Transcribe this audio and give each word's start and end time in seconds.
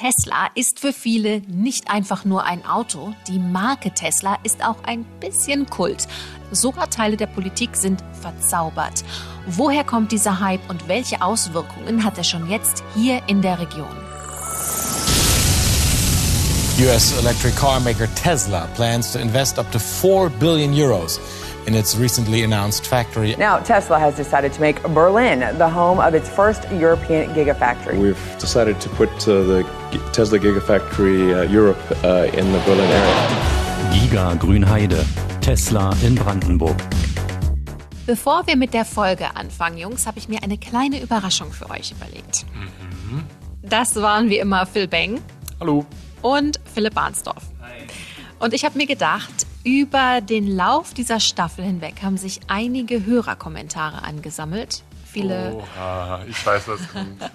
Tesla 0.00 0.48
ist 0.54 0.80
für 0.80 0.94
viele 0.94 1.42
nicht 1.46 1.90
einfach 1.90 2.24
nur 2.24 2.44
ein 2.44 2.64
Auto. 2.64 3.12
Die 3.28 3.38
Marke 3.38 3.90
Tesla 3.90 4.38
ist 4.44 4.64
auch 4.64 4.82
ein 4.84 5.04
bisschen 5.20 5.66
Kult. 5.66 6.08
Sogar 6.52 6.88
Teile 6.88 7.18
der 7.18 7.26
Politik 7.26 7.76
sind 7.76 8.02
verzaubert. 8.18 9.04
Woher 9.46 9.84
kommt 9.84 10.10
dieser 10.10 10.40
Hype 10.40 10.70
und 10.70 10.88
welche 10.88 11.20
Auswirkungen 11.20 12.02
hat 12.02 12.16
er 12.16 12.24
schon 12.24 12.48
jetzt 12.48 12.82
hier 12.94 13.20
in 13.26 13.42
der 13.42 13.58
Region? 13.58 13.94
US 16.78 17.12
electric 17.18 17.54
car 17.56 17.78
maker 17.78 18.08
Tesla 18.14 18.66
plans 18.74 19.12
to 19.12 19.18
invest 19.18 19.58
up 19.58 19.70
to 19.70 19.78
4 19.78 20.30
billion 20.30 20.72
euros 20.72 21.20
in 21.70 21.76
its 21.76 21.96
recently 21.96 22.42
announced 22.42 22.84
factory. 22.86 23.36
Now, 23.36 23.60
Tesla 23.60 23.98
has 24.00 24.16
decided 24.16 24.52
to 24.54 24.60
make 24.60 24.82
Berlin 24.82 25.38
the 25.56 25.68
home 25.68 26.00
of 26.00 26.14
its 26.14 26.28
first 26.28 26.62
European 26.72 27.32
Gigafactory. 27.32 27.96
We've 27.96 28.38
decided 28.40 28.80
to 28.80 28.88
put 28.90 29.10
uh, 29.28 29.42
the 29.42 29.64
Tesla 30.12 30.38
Gigafactory 30.40 31.32
uh, 31.32 31.42
Europe 31.42 31.80
uh, 32.02 32.38
in 32.38 32.50
the 32.52 32.58
Berlin 32.66 32.90
area. 32.90 33.16
Giga 33.94 34.36
Grünheide, 34.36 35.04
Tesla 35.40 35.94
in 36.02 36.16
Brandenburg. 36.16 36.76
Bevor 38.06 38.44
wir 38.48 38.56
mit 38.56 38.74
der 38.74 38.84
Folge 38.84 39.36
anfangen, 39.36 39.78
Jungs, 39.78 40.08
habe 40.08 40.18
ich 40.18 40.28
mir 40.28 40.42
eine 40.42 40.58
kleine 40.58 41.00
Überraschung 41.00 41.52
für 41.52 41.70
euch 41.70 41.92
überlegt. 41.92 42.46
Mhm. 42.52 43.22
Das 43.62 43.94
waren 43.94 44.28
wie 44.28 44.38
immer 44.38 44.66
Phil 44.66 44.88
Beng. 44.88 45.20
Hallo. 45.60 45.86
Und 46.22 46.58
Philipp 46.74 46.94
Barnsdorf. 46.94 47.44
Hi. 47.62 47.86
Und 48.40 48.54
ich 48.54 48.64
habe 48.64 48.76
mir 48.76 48.86
gedacht, 48.86 49.46
über 49.64 50.20
den 50.20 50.46
Lauf 50.46 50.94
dieser 50.94 51.20
Staffel 51.20 51.64
hinweg 51.64 52.02
haben 52.02 52.16
sich 52.16 52.40
einige 52.48 53.04
Hörerkommentare 53.04 54.02
angesammelt. 54.02 54.82
Viele. 55.04 55.54
Oha, 55.54 56.24
ich 56.28 56.46
weiß, 56.46 56.68
was 56.68 56.88
kommt. 56.88 57.20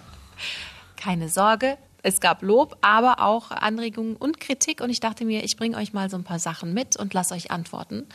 Keine 0.95 1.29
Sorge, 1.29 1.77
es 2.01 2.19
gab 2.19 2.41
Lob, 2.41 2.77
aber 2.81 3.19
auch 3.21 3.51
Anregungen 3.51 4.15
und 4.15 4.39
Kritik. 4.39 4.81
Und 4.81 4.89
ich 4.89 4.99
dachte 4.99 5.25
mir, 5.25 5.43
ich 5.43 5.57
bringe 5.57 5.77
euch 5.77 5.93
mal 5.93 6.09
so 6.09 6.17
ein 6.17 6.23
paar 6.23 6.39
Sachen 6.39 6.73
mit 6.73 6.97
und 6.97 7.13
lasse 7.13 7.33
euch 7.33 7.51
antworten. 7.51 8.07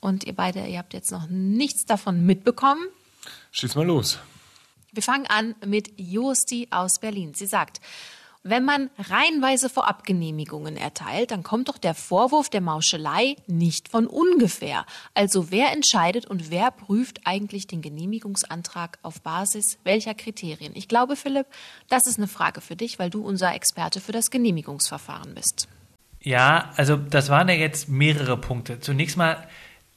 Und 0.00 0.24
ihr 0.24 0.34
beide, 0.34 0.66
ihr 0.66 0.78
habt 0.78 0.94
jetzt 0.94 1.10
noch 1.10 1.26
nichts 1.28 1.86
davon 1.86 2.24
mitbekommen. 2.26 2.86
Schieß 3.52 3.74
mal 3.74 3.86
los. 3.86 4.18
Wir 4.92 5.02
fangen 5.02 5.26
an 5.26 5.54
mit 5.64 5.92
Josti 5.96 6.68
aus 6.70 6.98
Berlin. 6.98 7.34
Sie 7.34 7.46
sagt, 7.46 7.80
wenn 8.42 8.64
man 8.64 8.90
reihenweise 8.98 9.68
Vorabgenehmigungen 9.68 10.76
erteilt, 10.76 11.30
dann 11.30 11.42
kommt 11.42 11.68
doch 11.68 11.78
der 11.78 11.94
Vorwurf 11.94 12.48
der 12.48 12.60
Mauschelei 12.60 13.36
nicht 13.46 13.88
von 13.88 14.06
ungefähr. 14.06 14.86
Also 15.14 15.50
wer 15.50 15.72
entscheidet 15.72 16.26
und 16.26 16.50
wer 16.50 16.70
prüft 16.70 17.20
eigentlich 17.24 17.66
den 17.66 17.82
Genehmigungsantrag 17.82 18.98
auf 19.02 19.20
Basis 19.22 19.78
welcher 19.84 20.14
Kriterien? 20.14 20.72
Ich 20.74 20.88
glaube, 20.88 21.16
Philipp, 21.16 21.46
das 21.88 22.06
ist 22.06 22.18
eine 22.18 22.28
Frage 22.28 22.60
für 22.60 22.76
dich, 22.76 22.98
weil 22.98 23.10
du 23.10 23.22
unser 23.22 23.54
Experte 23.54 24.00
für 24.00 24.12
das 24.12 24.30
Genehmigungsverfahren 24.30 25.34
bist. 25.34 25.68
Ja, 26.20 26.72
also 26.76 26.96
das 26.96 27.28
waren 27.28 27.48
ja 27.48 27.54
jetzt 27.54 27.88
mehrere 27.88 28.36
Punkte. 28.36 28.80
Zunächst 28.80 29.16
mal 29.16 29.46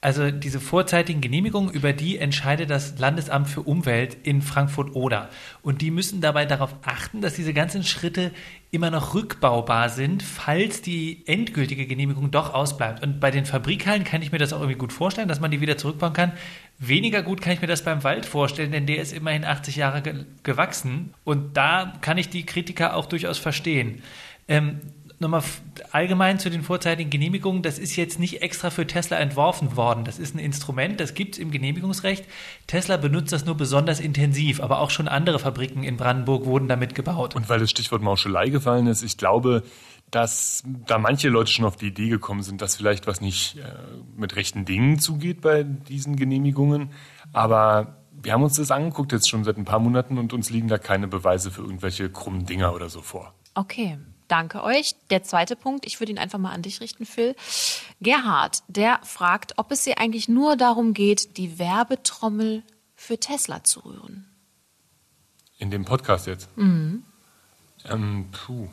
also 0.02 0.32
diese 0.32 0.58
vorzeitigen 0.58 1.20
Genehmigungen, 1.20 1.72
über 1.72 1.92
die 1.92 2.18
entscheidet 2.18 2.68
das 2.70 2.98
Landesamt 2.98 3.48
für 3.48 3.62
Umwelt 3.62 4.16
in 4.24 4.42
Frankfurt-Oder. 4.42 5.28
Und 5.62 5.80
die 5.80 5.92
müssen 5.92 6.20
dabei 6.20 6.44
darauf 6.44 6.74
achten, 6.82 7.20
dass 7.20 7.34
diese 7.34 7.54
ganzen 7.54 7.84
Schritte 7.84 8.32
immer 8.72 8.90
noch 8.90 9.14
rückbaubar 9.14 9.90
sind, 9.90 10.24
falls 10.24 10.82
die 10.82 11.22
endgültige 11.26 11.86
Genehmigung 11.86 12.32
doch 12.32 12.52
ausbleibt. 12.52 13.00
Und 13.00 13.20
bei 13.20 13.30
den 13.30 13.46
Fabrikhallen 13.46 14.02
kann 14.02 14.22
ich 14.22 14.32
mir 14.32 14.38
das 14.38 14.52
auch 14.52 14.58
irgendwie 14.58 14.78
gut 14.78 14.92
vorstellen, 14.92 15.28
dass 15.28 15.38
man 15.38 15.52
die 15.52 15.60
wieder 15.60 15.78
zurückbauen 15.78 16.14
kann. 16.14 16.32
Weniger 16.80 17.22
gut 17.22 17.40
kann 17.40 17.52
ich 17.52 17.60
mir 17.60 17.68
das 17.68 17.84
beim 17.84 18.02
Wald 18.02 18.26
vorstellen, 18.26 18.72
denn 18.72 18.86
der 18.86 19.00
ist 19.00 19.12
immerhin 19.12 19.44
80 19.44 19.76
Jahre 19.76 20.02
ge 20.02 20.24
gewachsen. 20.42 21.14
Und 21.22 21.56
da 21.56 21.92
kann 22.00 22.18
ich 22.18 22.28
die 22.28 22.44
Kritiker 22.44 22.96
auch 22.96 23.06
durchaus 23.06 23.38
verstehen. 23.38 24.02
Ähm, 24.48 24.80
nochmal 25.22 25.42
allgemein 25.90 26.38
zu 26.38 26.50
den 26.50 26.62
vorzeitigen 26.62 27.08
Genehmigungen, 27.08 27.62
das 27.62 27.78
ist 27.78 27.96
jetzt 27.96 28.18
nicht 28.18 28.42
extra 28.42 28.68
für 28.68 28.86
Tesla 28.86 29.18
entworfen 29.18 29.76
worden. 29.76 30.04
Das 30.04 30.18
ist 30.18 30.34
ein 30.34 30.38
Instrument, 30.38 31.00
das 31.00 31.14
gibt 31.14 31.34
es 31.34 31.38
im 31.38 31.50
Genehmigungsrecht. 31.50 32.26
Tesla 32.66 32.98
benutzt 32.98 33.32
das 33.32 33.46
nur 33.46 33.56
besonders 33.56 34.00
intensiv, 34.00 34.60
aber 34.60 34.80
auch 34.80 34.90
schon 34.90 35.08
andere 35.08 35.38
Fabriken 35.38 35.82
in 35.82 35.96
Brandenburg 35.96 36.44
wurden 36.44 36.68
damit 36.68 36.94
gebaut. 36.94 37.34
Und 37.34 37.48
weil 37.48 37.60
das 37.60 37.70
Stichwort 37.70 38.02
Mauschelei 38.02 38.50
gefallen 38.50 38.86
ist, 38.86 39.02
ich 39.02 39.16
glaube, 39.16 39.62
dass 40.10 40.62
da 40.86 40.98
manche 40.98 41.30
Leute 41.30 41.50
schon 41.50 41.64
auf 41.64 41.76
die 41.76 41.86
Idee 41.86 42.10
gekommen 42.10 42.42
sind, 42.42 42.60
dass 42.60 42.76
vielleicht 42.76 43.06
was 43.06 43.22
nicht 43.22 43.56
äh, 43.56 43.62
mit 44.14 44.36
rechten 44.36 44.66
Dingen 44.66 44.98
zugeht 44.98 45.40
bei 45.40 45.62
diesen 45.62 46.16
Genehmigungen. 46.16 46.90
Aber 47.32 47.96
wir 48.12 48.32
haben 48.34 48.42
uns 48.42 48.56
das 48.56 48.70
angeguckt 48.70 49.12
jetzt 49.12 49.28
schon 49.28 49.44
seit 49.44 49.56
ein 49.56 49.64
paar 49.64 49.78
Monaten 49.78 50.18
und 50.18 50.32
uns 50.32 50.50
liegen 50.50 50.68
da 50.68 50.78
keine 50.78 51.08
Beweise 51.08 51.50
für 51.50 51.62
irgendwelche 51.62 52.10
krummen 52.10 52.44
Dinger 52.44 52.74
oder 52.74 52.88
so 52.88 53.00
vor. 53.00 53.34
Okay, 53.54 53.98
Danke 54.32 54.62
euch. 54.62 54.94
Der 55.10 55.22
zweite 55.22 55.56
Punkt, 55.56 55.84
ich 55.84 56.00
würde 56.00 56.10
ihn 56.10 56.18
einfach 56.18 56.38
mal 56.38 56.52
an 56.52 56.62
dich 56.62 56.80
richten, 56.80 57.04
Phil. 57.04 57.36
Gerhard, 58.00 58.62
der 58.66 58.98
fragt, 59.02 59.58
ob 59.58 59.70
es 59.70 59.84
hier 59.84 59.98
eigentlich 59.98 60.26
nur 60.26 60.56
darum 60.56 60.94
geht, 60.94 61.36
die 61.36 61.58
Werbetrommel 61.58 62.62
für 62.96 63.20
Tesla 63.20 63.62
zu 63.62 63.80
rühren. 63.80 64.26
In 65.58 65.70
dem 65.70 65.84
Podcast 65.84 66.26
jetzt? 66.26 66.48
Mhm. 66.56 67.04
Ähm, 67.84 68.30
puh. 68.32 68.70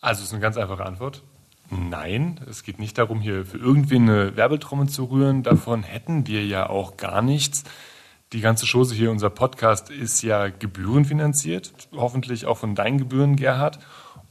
Also, 0.00 0.20
es 0.20 0.28
ist 0.28 0.32
eine 0.32 0.40
ganz 0.40 0.56
einfache 0.56 0.86
Antwort. 0.86 1.22
Nein, 1.68 2.40
es 2.48 2.62
geht 2.62 2.78
nicht 2.78 2.96
darum, 2.96 3.20
hier 3.20 3.44
für 3.44 3.58
irgendwen 3.58 4.08
eine 4.08 4.36
Werbetrommel 4.36 4.88
zu 4.88 5.04
rühren. 5.04 5.42
Davon 5.42 5.82
hätten 5.82 6.26
wir 6.26 6.46
ja 6.46 6.66
auch 6.66 6.96
gar 6.96 7.20
nichts. 7.20 7.64
Die 8.32 8.40
ganze 8.40 8.64
Chose 8.66 8.94
hier, 8.94 9.10
unser 9.10 9.28
Podcast, 9.28 9.90
ist 9.90 10.22
ja 10.22 10.48
gebührenfinanziert. 10.48 11.74
Hoffentlich 11.92 12.46
auch 12.46 12.56
von 12.56 12.74
deinen 12.74 12.96
Gebühren, 12.96 13.36
Gerhard. 13.36 13.78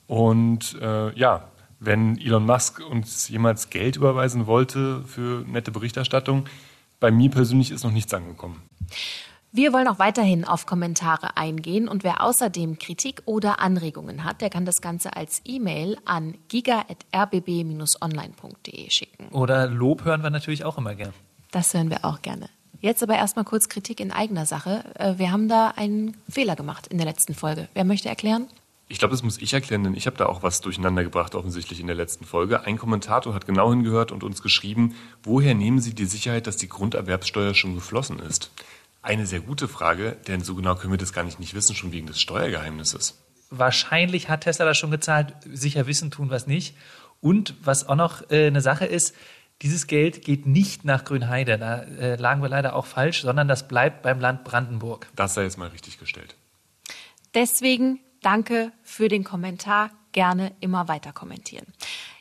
Und 0.07 0.77
äh, 0.81 1.17
ja, 1.17 1.47
wenn 1.79 2.19
Elon 2.19 2.45
Musk 2.45 2.79
uns 2.79 3.29
jemals 3.29 3.69
Geld 3.69 3.95
überweisen 3.97 4.47
wollte 4.47 5.03
für 5.05 5.45
nette 5.47 5.69
Berichterstattung, 5.71 6.45
bei 6.99 7.11
mir 7.11 7.29
persönlich 7.29 7.69
ist 7.71 7.83
noch 7.83 7.91
nichts 7.91 8.11
angekommen. 8.13 8.63
Wir 9.51 9.73
wollen 9.73 9.87
auch 9.87 9.99
weiterhin 9.99 10.45
auf 10.45 10.65
Kommentare 10.65 11.37
eingehen 11.37 11.87
und 11.87 12.03
wer 12.03 12.21
außerdem 12.21 12.79
Kritik 12.79 13.21
oder 13.25 13.59
Anregungen 13.59 14.23
hat, 14.23 14.41
der 14.41 14.49
kann 14.49 14.65
das 14.65 14.81
Ganze 14.81 15.15
als 15.15 15.41
E-Mail 15.45 15.97
an 16.05 16.33
giga.rbb-online.de 16.49 18.89
schicken. 18.89 19.27
Oder 19.29 19.67
Lob 19.67 20.03
hören 20.03 20.21
wir 20.21 20.31
natürlich 20.31 20.65
auch 20.65 20.77
immer 20.77 20.95
gern. 20.95 21.13
Das 21.51 21.73
hören 21.73 21.89
wir 21.89 22.03
auch 22.03 22.21
gerne. 22.21 22.49
Jetzt 22.81 23.01
aber 23.01 23.15
erstmal 23.15 23.45
kurz 23.45 23.69
Kritik 23.69 23.99
in 23.99 24.11
eigener 24.11 24.45
Sache. 24.45 24.83
Äh, 24.95 25.17
wir 25.17 25.31
haben 25.31 25.47
da 25.47 25.73
einen 25.75 26.15
Fehler 26.29 26.55
gemacht 26.55 26.87
in 26.87 26.97
der 26.97 27.07
letzten 27.07 27.33
Folge. 27.33 27.69
Wer 27.73 27.85
möchte 27.85 28.09
erklären? 28.09 28.47
Ich 28.89 28.99
glaube, 28.99 29.11
das 29.11 29.23
muss 29.23 29.37
ich 29.37 29.53
erklären, 29.53 29.83
denn 29.83 29.95
ich 29.95 30.07
habe 30.07 30.15
da 30.15 30.27
auch 30.27 30.43
was 30.43 30.61
durcheinander 30.61 31.03
gebracht, 31.03 31.35
offensichtlich 31.35 31.81
in 31.81 31.87
der 31.87 31.95
letzten 31.95 32.23
Folge. 32.23 32.61
Ein 32.61 32.77
Kommentator 32.77 33.33
hat 33.33 33.45
genau 33.45 33.69
hingehört 33.69 34.13
und 34.13 34.23
uns 34.23 34.41
geschrieben, 34.41 34.95
woher 35.23 35.53
nehmen 35.55 35.79
Sie 35.79 35.93
die 35.93 36.05
Sicherheit, 36.05 36.47
dass 36.47 36.55
die 36.55 36.69
Grunderwerbsteuer 36.69 37.53
schon 37.53 37.75
geflossen 37.75 38.19
ist? 38.19 38.51
Eine 39.01 39.25
sehr 39.25 39.41
gute 39.41 39.67
Frage, 39.67 40.17
denn 40.27 40.41
so 40.41 40.55
genau 40.55 40.75
können 40.75 40.93
wir 40.93 40.97
das 40.97 41.11
gar 41.11 41.23
nicht, 41.23 41.39
nicht 41.39 41.53
wissen, 41.53 41.75
schon 41.75 41.91
wegen 41.91 42.07
des 42.07 42.21
Steuergeheimnisses. 42.21 43.21
Wahrscheinlich 43.49 44.29
hat 44.29 44.41
Tesla 44.41 44.65
das 44.65 44.77
schon 44.77 44.91
gezahlt, 44.91 45.33
sicher 45.45 45.87
wissen 45.87 46.09
tun 46.11 46.29
was 46.29 46.47
nicht. 46.47 46.75
Und 47.19 47.55
was 47.63 47.89
auch 47.89 47.95
noch 47.95 48.29
äh, 48.31 48.47
eine 48.47 48.61
Sache 48.61 48.85
ist, 48.85 49.15
dieses 49.61 49.87
Geld 49.87 50.23
geht 50.23 50.45
nicht 50.45 50.85
nach 50.85 51.03
Grünheide, 51.03 51.57
da 51.57 51.81
äh, 51.81 52.15
lagen 52.15 52.41
wir 52.41 52.49
leider 52.49 52.75
auch 52.75 52.85
falsch, 52.85 53.21
sondern 53.21 53.47
das 53.47 53.67
bleibt 53.67 54.03
beim 54.03 54.19
Land 54.19 54.43
Brandenburg. 54.43 55.07
Das 55.15 55.33
sei 55.33 55.43
jetzt 55.43 55.57
mal 55.57 55.69
richtig 55.69 55.99
gestellt. 55.99 56.35
Deswegen 57.33 57.99
Danke 58.21 58.71
für 58.83 59.07
den 59.07 59.23
Kommentar. 59.23 59.91
Gerne 60.11 60.55
immer 60.59 60.87
weiter 60.87 61.13
kommentieren. 61.13 61.65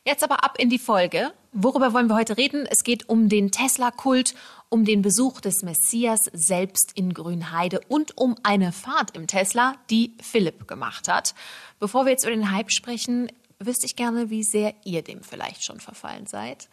Jetzt 0.04 0.22
aber 0.22 0.44
ab 0.44 0.56
in 0.58 0.70
die 0.70 0.78
Folge. 0.78 1.32
Worüber 1.52 1.92
wollen 1.92 2.08
wir 2.08 2.16
heute 2.16 2.36
reden? 2.36 2.66
Es 2.66 2.84
geht 2.84 3.08
um 3.08 3.28
den 3.28 3.50
Tesla-Kult, 3.50 4.34
um 4.68 4.84
den 4.84 5.02
Besuch 5.02 5.40
des 5.40 5.62
Messias 5.62 6.30
selbst 6.32 6.92
in 6.92 7.14
Grünheide 7.14 7.80
und 7.88 8.16
um 8.16 8.36
eine 8.42 8.72
Fahrt 8.72 9.16
im 9.16 9.26
Tesla, 9.26 9.74
die 9.90 10.14
Philipp 10.20 10.68
gemacht 10.68 11.08
hat. 11.08 11.34
Bevor 11.80 12.04
wir 12.04 12.12
jetzt 12.12 12.24
über 12.24 12.34
den 12.34 12.52
Hype 12.52 12.70
sprechen, 12.70 13.32
wüsste 13.58 13.86
ich 13.86 13.96
gerne, 13.96 14.30
wie 14.30 14.44
sehr 14.44 14.74
ihr 14.84 15.02
dem 15.02 15.22
vielleicht 15.22 15.64
schon 15.64 15.80
verfallen 15.80 16.26
seid. 16.26 16.68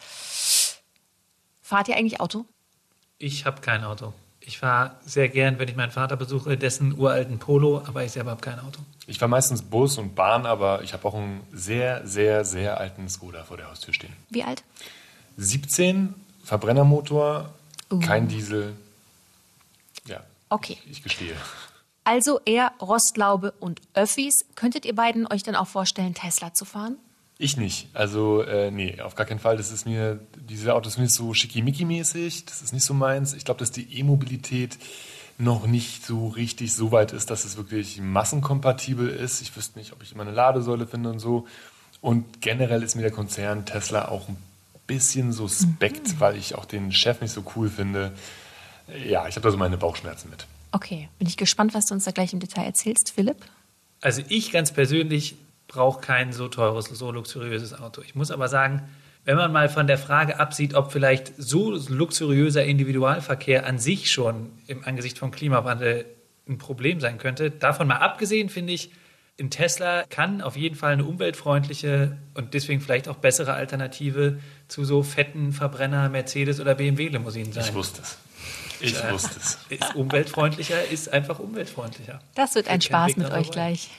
Fahrt 1.62 1.88
ihr 1.88 1.96
eigentlich 1.96 2.20
Auto? 2.20 2.46
Ich 3.18 3.46
habe 3.46 3.62
kein 3.62 3.84
Auto. 3.84 4.14
Ich 4.46 4.58
fahre 4.58 4.92
sehr 5.06 5.30
gern, 5.30 5.58
wenn 5.58 5.70
ich 5.70 5.76
meinen 5.76 5.92
Vater 5.92 6.18
besuche, 6.18 6.58
dessen 6.58 6.98
uralten 7.00 7.40
Polo, 7.40 7.82
aber 7.86 8.04
ich 8.04 8.12
selber 8.12 8.32
habe 8.32 8.42
kein 8.42 8.60
Auto. 8.60 8.82
Ich 9.08 9.18
fahre 9.18 9.30
meistens 9.30 9.62
Bus 9.62 9.98
und 9.98 10.16
Bahn, 10.16 10.46
aber 10.46 10.84
ich 10.84 10.92
habe 10.92 11.08
auch 11.08 11.14
einen 11.14 11.42
sehr, 11.54 12.06
sehr, 12.06 12.44
sehr 12.44 12.78
alten 12.78 13.08
Skoda 13.08 13.46
vor 13.46 13.56
der 13.56 13.70
Haustür 13.70 13.94
stehen. 13.94 14.14
Wie 14.30 14.44
alt? 14.44 14.64
17, 15.38 16.14
Verbrennermotor, 16.44 17.54
uh. 17.90 18.00
kein 18.00 18.28
Diesel. 18.28 18.74
Ja. 20.08 20.22
Okay. 20.50 20.78
Ich, 20.86 20.98
ich 20.98 21.04
gestehe. 21.04 21.36
Also 22.04 22.42
eher 22.44 22.74
Rostlaube 22.82 23.54
und 23.62 23.80
Öffis. 23.94 24.46
Könntet 24.56 24.86
ihr 24.86 24.96
beiden 24.96 25.26
euch 25.26 25.44
dann 25.44 25.56
auch 25.56 25.68
vorstellen, 25.68 26.14
Tesla 26.14 26.54
zu 26.54 26.66
fahren? 26.66 26.98
Ich 27.38 27.58
nicht. 27.58 27.88
Also, 27.94 28.42
äh, 28.44 28.72
nee, 28.72 29.02
auf 29.02 29.16
gar 29.16 29.26
keinen 29.26 29.40
Fall. 29.40 29.58
Das 29.58 29.72
ist 29.72 29.86
mir, 29.86 30.20
diese 30.38 30.76
Autos 30.76 30.94
sind 30.94 31.04
nicht 31.04 31.14
so 31.14 31.34
schickimicki-mäßig. 31.34 32.46
Das 32.46 32.62
ist 32.62 32.74
nicht 32.74 32.86
so 32.86 32.94
meins. 32.94 33.34
Ich 33.34 33.44
glaube, 33.44 33.60
dass 33.60 33.72
die 33.72 34.00
E-Mobilität 34.00 34.78
noch 35.38 35.66
nicht 35.66 36.06
so 36.06 36.28
richtig 36.28 36.74
so 36.74 36.92
weit 36.92 37.12
ist, 37.12 37.30
dass 37.30 37.44
es 37.44 37.58
wirklich 37.58 38.00
massenkompatibel 38.00 39.10
ist. 39.10 39.42
Ich 39.42 39.56
wüsste 39.56 39.80
nicht, 39.80 39.94
ob 39.94 40.04
ich 40.04 40.12
immer 40.14 40.24
eine 40.24 40.32
Ladesäule 40.32 40.86
finde 40.86 41.10
und 41.10 41.20
so. 41.20 41.48
Und 42.02 42.42
generell 42.42 42.84
ist 42.84 42.96
mir 42.96 43.02
der 43.02 43.12
Konzern 43.12 43.66
Tesla 43.66 44.10
auch 44.10 44.28
ein 44.28 44.38
bisschen 44.88 45.32
suspekt, 45.32 46.10
mhm. 46.10 46.20
weil 46.20 46.38
ich 46.38 46.56
auch 46.56 46.66
den 46.66 46.92
Chef 46.92 47.22
nicht 47.22 47.32
so 47.32 47.44
cool 47.56 47.70
finde. 47.70 48.14
Ja, 49.08 49.28
ich 49.28 49.36
habe 49.36 49.44
da 49.44 49.52
so 49.52 49.58
meine 49.58 49.78
Bauchschmerzen 49.78 50.30
mit. 50.30 50.46
Okay, 50.72 51.10
bin 51.20 51.28
ich 51.28 51.38
gespannt, 51.38 51.74
was 51.74 51.86
du 51.86 51.94
uns 51.94 52.04
da 52.04 52.12
gleich 52.12 52.34
im 52.34 52.40
Detail 52.40 52.66
erzählst, 52.66 53.12
Philipp. 53.12 53.38
Also 54.02 54.22
ich 54.28 54.52
ganz 54.52 54.72
persönlich 54.72 55.36
brauche 55.74 56.02
kein 56.02 56.32
so 56.34 56.48
teures, 56.48 56.86
so 56.86 57.12
luxuriöses 57.12 57.78
Auto. 57.80 58.02
Ich 58.02 58.16
muss 58.16 58.32
aber 58.32 58.48
sagen, 58.48 58.84
wenn 59.26 59.38
man 59.38 59.52
mal 59.52 59.70
von 59.70 59.88
der 59.88 59.98
Frage 59.98 60.40
absieht, 60.40 60.76
ob 60.76 60.92
vielleicht 60.92 61.34
so 61.38 61.72
luxuriöser 61.72 62.64
Individualverkehr 62.64 63.66
an 63.66 63.80
sich 63.80 64.12
schon 64.12 64.52
im 64.68 64.84
Angesicht 64.86 65.18
vom 65.18 65.32
Klimawandel 65.32 66.06
ein 66.48 66.58
Problem 66.58 67.00
sein 67.00 67.18
könnte, 67.18 67.50
davon 67.50 67.88
mal 67.88 67.98
abgesehen, 67.98 68.50
finde 68.50 68.74
ich, 68.74 68.92
ein 69.40 69.50
Tesla 69.50 70.04
kann 70.10 70.42
auf 70.42 70.56
jeden 70.56 70.76
Fall 70.76 70.94
eine 70.94 71.06
umweltfreundliche 71.06 72.18
und 72.36 72.54
deswegen 72.54 72.82
vielleicht 72.82 73.08
auch 73.08 73.16
bessere 73.16 73.54
Alternative 73.54 74.40
zu 74.68 74.86
so 74.86 75.02
fetten 75.02 75.54
Verbrenner 75.54 76.08
Mercedes 76.10 76.60
oder 76.60 76.76
BMW 76.76 77.08
Limousinen 77.08 77.52
sein. 77.52 77.66
Ich 77.68 77.74
wusste 77.74 78.04
es. 78.04 78.18
Ich 78.80 78.96
äh, 78.96 79.12
wusste 79.12 79.40
es. 79.40 79.58
Ist 79.70 79.96
umweltfreundlicher, 79.96 80.88
ist 80.92 81.12
einfach 81.12 81.40
umweltfreundlicher. 81.40 82.20
Das 82.36 82.54
wird 82.54 82.68
ein 82.68 82.82
Spaß 82.82 83.16
mit 83.16 83.32
euch 83.32 83.50
gleich. 83.50 83.90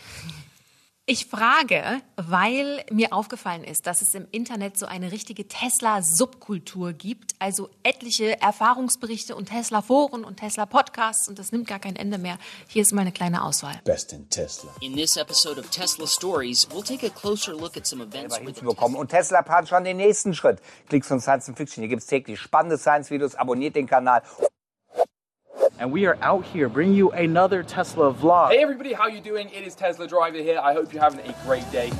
Ich 1.06 1.26
frage, 1.26 2.00
weil 2.16 2.82
mir 2.90 3.12
aufgefallen 3.12 3.62
ist, 3.62 3.86
dass 3.86 4.00
es 4.00 4.14
im 4.14 4.26
Internet 4.30 4.78
so 4.78 4.86
eine 4.86 5.12
richtige 5.12 5.46
Tesla-Subkultur 5.46 6.94
gibt, 6.94 7.34
also 7.38 7.68
etliche 7.82 8.40
Erfahrungsberichte 8.40 9.36
und 9.36 9.50
Tesla-Foren 9.50 10.24
und 10.24 10.38
Tesla-Podcasts 10.38 11.28
und 11.28 11.38
das 11.38 11.52
nimmt 11.52 11.66
gar 11.68 11.78
kein 11.78 11.94
Ende 11.94 12.16
mehr. 12.16 12.38
Hier 12.68 12.80
ist 12.80 12.92
meine 12.92 13.12
kleine 13.12 13.44
Auswahl. 13.44 13.78
Best 13.84 14.14
in 14.14 14.30
Tesla. 14.30 14.70
In 14.80 14.94
this 14.94 15.18
episode 15.18 15.60
of 15.60 15.68
Tesla 15.68 16.06
Stories, 16.06 16.66
we'll 16.70 16.82
take 16.82 17.06
a 17.06 17.10
closer 17.10 17.52
look 17.52 17.76
at 17.76 17.86
some 17.86 18.02
events 18.02 18.40
with 18.40 18.62
bekommen. 18.62 18.96
Und 18.96 19.10
Tesla 19.10 19.42
plant 19.42 19.68
schon 19.68 19.84
den 19.84 19.98
nächsten 19.98 20.32
Schritt. 20.32 20.62
Klicks 20.88 21.08
von 21.08 21.20
Science 21.20 21.52
Fiction. 21.54 21.82
Hier 21.82 21.90
gibt 21.90 22.00
es 22.00 22.08
täglich 22.08 22.40
spannende 22.40 22.78
Science-Videos. 22.78 23.34
Abonniert 23.34 23.76
den 23.76 23.86
Kanal 23.86 24.22
and 25.78 25.92
we 25.92 26.06
are 26.06 26.16
out 26.22 26.44
here 26.44 26.68
bringing 26.68 26.94
you 26.94 27.10
another 27.12 27.62
Tesla 27.62 28.12
vlog. 28.12 28.50
Hey 28.50 28.62
everybody, 28.62 28.92
how 28.92 29.06
you 29.06 29.20
doing? 29.20 29.48
It 29.50 29.66
is 29.66 29.74
Tesla 29.74 30.06
Driver 30.06 30.38
here. 30.38 30.58
I 30.58 30.72
hope 30.74 30.92
you're 30.92 31.02
having 31.02 31.20
a 31.20 31.34
great 31.46 31.70
day. 31.72 31.90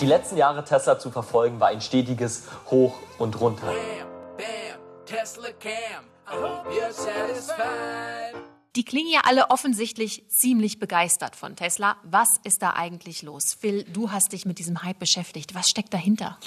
Die 0.00 0.06
letzten 0.06 0.36
Jahre 0.38 0.64
Tesla 0.64 0.98
zu 0.98 1.10
verfolgen 1.10 1.60
war 1.60 1.68
ein 1.68 1.80
stetiges 1.80 2.44
Hoch 2.70 2.94
und 3.18 3.38
Runter. 3.40 3.66
Bam, 3.66 4.08
bam, 4.38 4.80
Tesla 5.04 5.50
Cam. 5.58 6.04
I 6.26 6.36
hope 6.36 6.70
you're 6.70 6.92
satisfied. 6.92 8.34
Die 8.76 8.84
klingen 8.84 9.10
ja 9.12 9.22
alle 9.24 9.50
offensichtlich 9.50 10.28
ziemlich 10.28 10.78
begeistert 10.78 11.34
von 11.34 11.56
Tesla. 11.56 11.96
Was 12.04 12.36
ist 12.44 12.62
da 12.62 12.74
eigentlich 12.74 13.22
los? 13.22 13.52
Phil, 13.52 13.82
du 13.82 14.12
hast 14.12 14.32
dich 14.32 14.46
mit 14.46 14.60
diesem 14.60 14.84
Hype 14.84 15.00
beschäftigt. 15.00 15.56
Was 15.56 15.68
steckt 15.68 15.92
dahinter? 15.92 16.38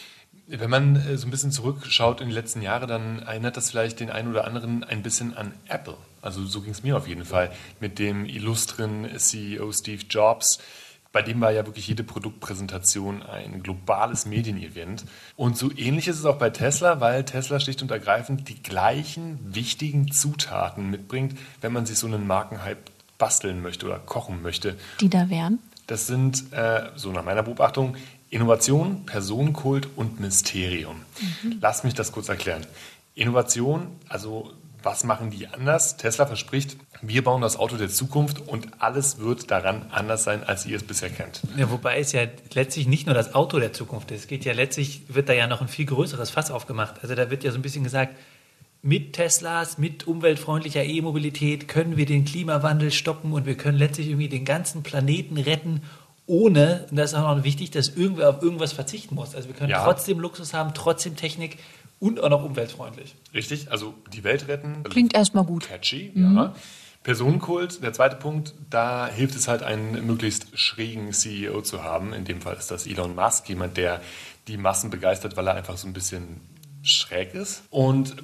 Wenn 0.48 0.69
man 0.69 0.95
äh, 0.95 1.18
so 1.18 1.28
ein 1.28 1.31
bisschen 1.31 1.51
zurückschaut 1.51 2.22
in 2.22 2.28
die 2.28 2.34
letzten 2.34 2.62
Jahre, 2.62 2.88
dann 2.88 3.19
erinnert 3.19 3.57
das 3.57 3.72
vielleicht 3.72 4.00
den 4.00 4.10
einen 4.10 4.30
oder 4.30 4.45
anderen 4.45 4.84
ein 4.84 5.01
bisschen 5.01 5.36
an 5.36 5.54
Apple. 5.68 5.95
Also 6.22 6.45
so 6.45 6.62
ging 6.62 6.72
es 6.72 6.84
mir 6.84 6.98
auf 6.98 7.07
jeden 7.07 7.25
Fall 7.25 7.51
mit 7.80 8.00
dem 8.00 8.25
illustren 8.25 9.07
CEO 9.18 9.72
Steve 9.72 10.04
Jobs. 10.10 10.60
Bei 11.12 11.22
dem 11.22 11.40
war 11.42 11.51
ja 11.51 11.66
wirklich 11.66 11.88
jede 11.88 12.04
Produktpräsentation 12.04 13.22
ein 13.22 13.62
globales 13.62 14.25
Medienevent. 14.25 15.06
Und 15.36 15.57
so 15.57 15.69
ähnlich 15.72 16.07
ist 16.07 16.18
es 16.18 16.25
auch 16.25 16.40
bei 16.40 16.50
Tesla, 16.50 17.00
weil 17.00 17.24
Tesla 17.24 17.60
schlicht 17.60 17.84
und 17.84 17.92
ergreifend 17.92 18.50
die 18.50 18.62
gleichen 18.62 19.38
wichtigen 19.54 20.12
Zutaten 20.12 20.89
mitbringt, 20.89 21.38
wenn 21.62 21.72
man 21.72 21.86
sich 21.86 22.00
so 22.00 22.07
einen 22.07 22.25
Markenhype 22.25 22.81
basteln 23.19 23.62
möchte 23.62 23.86
oder 23.86 24.00
kochen 24.00 24.42
möchte. 24.42 24.75
Die 25.01 25.10
da 25.10 25.30
wären? 25.30 25.60
Das 25.86 26.07
sind, 26.07 26.51
äh, 26.51 26.89
so 26.96 27.12
nach 27.12 27.24
meiner 27.24 27.44
Beobachtung, 27.44 27.96
Innovation, 28.33 29.06
Personenkult 29.06 29.88
und 29.95 30.19
Mysterium. 30.19 30.95
Mhm. 31.44 31.57
Lass 31.62 31.83
mich 31.83 31.94
das 31.94 32.12
kurz 32.12 32.30
erklären. 32.30 32.65
Innovation, 33.13 33.88
also 34.09 34.51
was 34.81 35.03
machen 35.03 35.30
die 35.30 35.47
anders? 35.47 35.97
Tesla 35.97 36.25
verspricht, 36.25 36.75
wir 37.03 37.24
bauen 37.24 37.44
das 37.44 37.57
Auto 37.57 37.77
der 37.77 37.89
Zukunft 37.89 38.39
und 38.47 38.81
alles 38.81 39.19
wird 39.19 39.51
daran 39.51 39.85
anders 39.91 40.24
sein, 40.24 40.44
als 40.44 40.65
ihr 40.65 40.77
es 40.77 40.83
bisher 40.83 41.12
kennt. 41.12 41.41
Ja, 41.56 41.69
wobei 41.69 42.00
es 42.00 42.12
ja 42.12 42.24
letztlich 42.56 42.88
nicht 42.88 43.06
nur 43.06 43.13
das 43.13 43.35
Auto 43.35 43.59
der 43.59 43.71
Zukunft 43.71 44.09
ist. 44.09 44.21
Es 44.21 44.27
geht 44.27 44.45
ja 44.45 44.53
letztlich, 44.53 45.03
wird 45.09 45.29
da 45.29 45.33
ja 45.33 45.45
noch 45.45 45.62
ein 45.62 45.68
viel 45.68 45.86
größeres 45.86 46.31
Fass 46.31 46.50
aufgemacht. 46.50 46.95
Also 47.03 47.13
da 47.13 47.29
wird 47.29 47.44
ja 47.44 47.51
so 47.51 47.59
ein 47.59 47.62
bisschen 47.62 47.83
gesagt, 47.83 48.18
mit 48.81 49.13
Teslas, 49.13 49.77
mit 49.77 50.07
umweltfreundlicher 50.07 50.83
E-Mobilität 50.83 51.68
können 51.68 51.97
wir 51.97 52.06
den 52.06 52.25
Klimawandel 52.25 52.91
stoppen 52.91 53.31
und 53.31 53.45
wir 53.45 53.56
können 53.56 53.77
letztlich 53.77 54.07
irgendwie 54.07 54.27
den 54.27 54.44
ganzen 54.44 54.83
Planeten 54.83 55.38
retten 55.38 55.83
ohne, 56.25 56.86
und 56.90 56.96
das 56.98 57.12
ist 57.12 57.18
auch 57.18 57.36
noch 57.36 57.44
wichtig, 57.44 57.72
dass 57.72 57.90
irgendwer 57.90 58.30
auf 58.30 58.42
irgendwas 58.42 58.74
verzichten 58.74 59.16
muss. 59.16 59.36
Also 59.36 59.50
wir 59.50 59.56
können 59.56 59.70
ja. 59.70 59.84
trotzdem 59.84 60.20
Luxus 60.20 60.54
haben, 60.54 60.74
trotzdem 60.74 61.16
Technik 61.16 61.58
und 62.00 62.22
auch 62.22 62.30
noch 62.30 62.44
umweltfreundlich. 62.44 63.16
Richtig, 63.34 63.72
also 63.72 63.94
die 64.12 64.24
Welt 64.24 64.48
retten. 64.48 64.84
Klingt 64.84 65.16
erstmal 65.16 65.44
gut. 65.44 65.68
Catchy, 65.68 66.12
mhm. 66.14 66.36
ja. 66.36 66.56
Personenkult, 67.04 67.84
der 67.84 67.92
zweite 67.92 68.16
Punkt, 68.16 68.54
da 68.70 69.08
hilft 69.08 69.36
es 69.36 69.50
halt, 69.50 69.62
einen 69.62 70.06
möglichst 70.08 70.58
schrägen 70.58 71.12
CEO 71.12 71.62
zu 71.62 71.84
haben. 71.84 72.14
In 72.14 72.24
dem 72.24 72.42
Fall 72.42 72.56
ist 72.56 72.72
das 72.72 72.88
Elon 72.88 73.14
Musk, 73.14 73.50
jemand, 73.50 73.75
der 73.75 74.02
die 74.48 74.58
Massen 74.58 74.90
begeistert, 74.90 75.36
weil 75.36 75.48
er 75.48 75.56
einfach 75.56 75.78
so 75.78 75.88
ein 75.88 75.94
bisschen 75.94 76.40
schräg 76.81 77.34
ist. 77.34 77.64
Und 77.70 78.16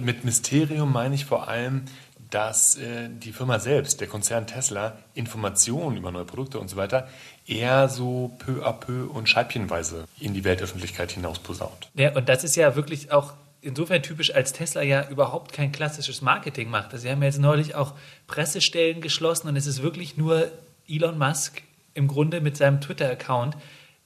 mit 0.00 0.24
Mysterium 0.24 0.92
meine 0.92 1.16
ich 1.16 1.24
vor 1.24 1.48
allem, 1.48 1.82
dass 2.30 2.76
äh, 2.76 3.08
die 3.08 3.32
Firma 3.32 3.58
selbst, 3.58 4.00
der 4.00 4.08
Konzern 4.08 4.46
Tesla, 4.46 4.96
Informationen 5.14 5.96
über 5.96 6.10
neue 6.10 6.24
Produkte 6.24 6.58
und 6.58 6.68
so 6.68 6.76
weiter 6.76 7.08
eher 7.46 7.88
so 7.88 8.36
peu 8.38 8.64
à 8.64 8.72
peu 8.72 9.06
und 9.06 9.28
scheibchenweise 9.28 10.06
in 10.20 10.34
die 10.34 10.44
Weltöffentlichkeit 10.44 11.10
hinaus 11.12 11.40
posaunt. 11.40 11.90
Ja, 11.94 12.14
und 12.14 12.28
das 12.28 12.44
ist 12.44 12.56
ja 12.56 12.76
wirklich 12.76 13.10
auch 13.12 13.34
insofern 13.60 14.02
typisch, 14.02 14.34
als 14.34 14.52
Tesla 14.52 14.82
ja 14.82 15.08
überhaupt 15.08 15.52
kein 15.52 15.72
klassisches 15.72 16.22
Marketing 16.22 16.70
macht. 16.70 16.92
Also 16.92 17.02
sie 17.02 17.10
haben 17.10 17.22
jetzt 17.22 17.38
neulich 17.38 17.74
auch 17.74 17.94
Pressestellen 18.26 19.00
geschlossen 19.00 19.48
und 19.48 19.56
es 19.56 19.66
ist 19.66 19.82
wirklich 19.82 20.16
nur 20.16 20.50
Elon 20.88 21.18
Musk 21.18 21.62
im 21.94 22.08
Grunde 22.08 22.40
mit 22.40 22.56
seinem 22.56 22.80
Twitter-Account, 22.80 23.56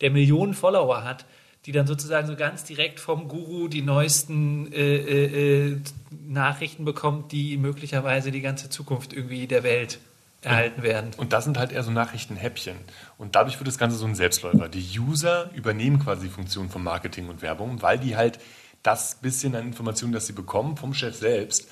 der 0.01 0.11
Millionen 0.11 0.55
Follower 0.55 1.05
hat, 1.05 1.25
die 1.67 1.73
dann 1.73 1.87
sozusagen 1.87 2.27
so 2.27 2.37
ganz 2.37 2.65
direkt 2.65 3.01
vom 3.01 3.29
Guru 3.29 3.69
die 3.69 3.83
neuesten 3.83 4.73
äh, 4.73 4.97
äh, 4.97 5.71
äh 5.73 5.81
Nachrichten 6.27 6.85
bekommt, 6.85 7.33
die 7.33 7.57
möglicherweise 7.57 8.31
die 8.31 8.41
ganze 8.41 8.71
Zukunft 8.71 9.13
irgendwie 9.13 9.47
der 9.47 9.63
Welt 9.63 9.99
erhalten 10.45 10.83
werden. 10.83 11.11
Und 11.17 11.33
das 11.33 11.45
sind 11.45 11.59
halt 11.59 11.73
eher 11.73 11.83
so 11.83 11.91
Nachrichtenhäppchen. 11.91 12.77
Und 13.19 13.35
dadurch 13.35 13.59
wird 13.59 13.67
das 13.67 13.79
Ganze 13.79 13.97
so 13.97 14.07
ein 14.07 14.15
Selbstläufer. 14.15 14.69
Die 14.69 14.99
User 14.99 15.51
übernehmen 15.55 15.99
quasi 15.99 16.27
die 16.27 16.33
Funktion 16.33 16.69
von 16.69 16.83
Marketing 16.83 17.29
und 17.29 17.43
Werbung, 17.43 17.83
weil 17.83 17.99
die 17.99 18.17
halt 18.17 18.39
das 18.83 19.17
bisschen 19.17 19.55
an 19.55 19.67
Informationen, 19.67 20.13
das 20.13 20.27
sie 20.27 20.35
bekommen 20.35 20.77
vom 20.77 20.93
Chef 20.93 21.17
selbst, 21.17 21.69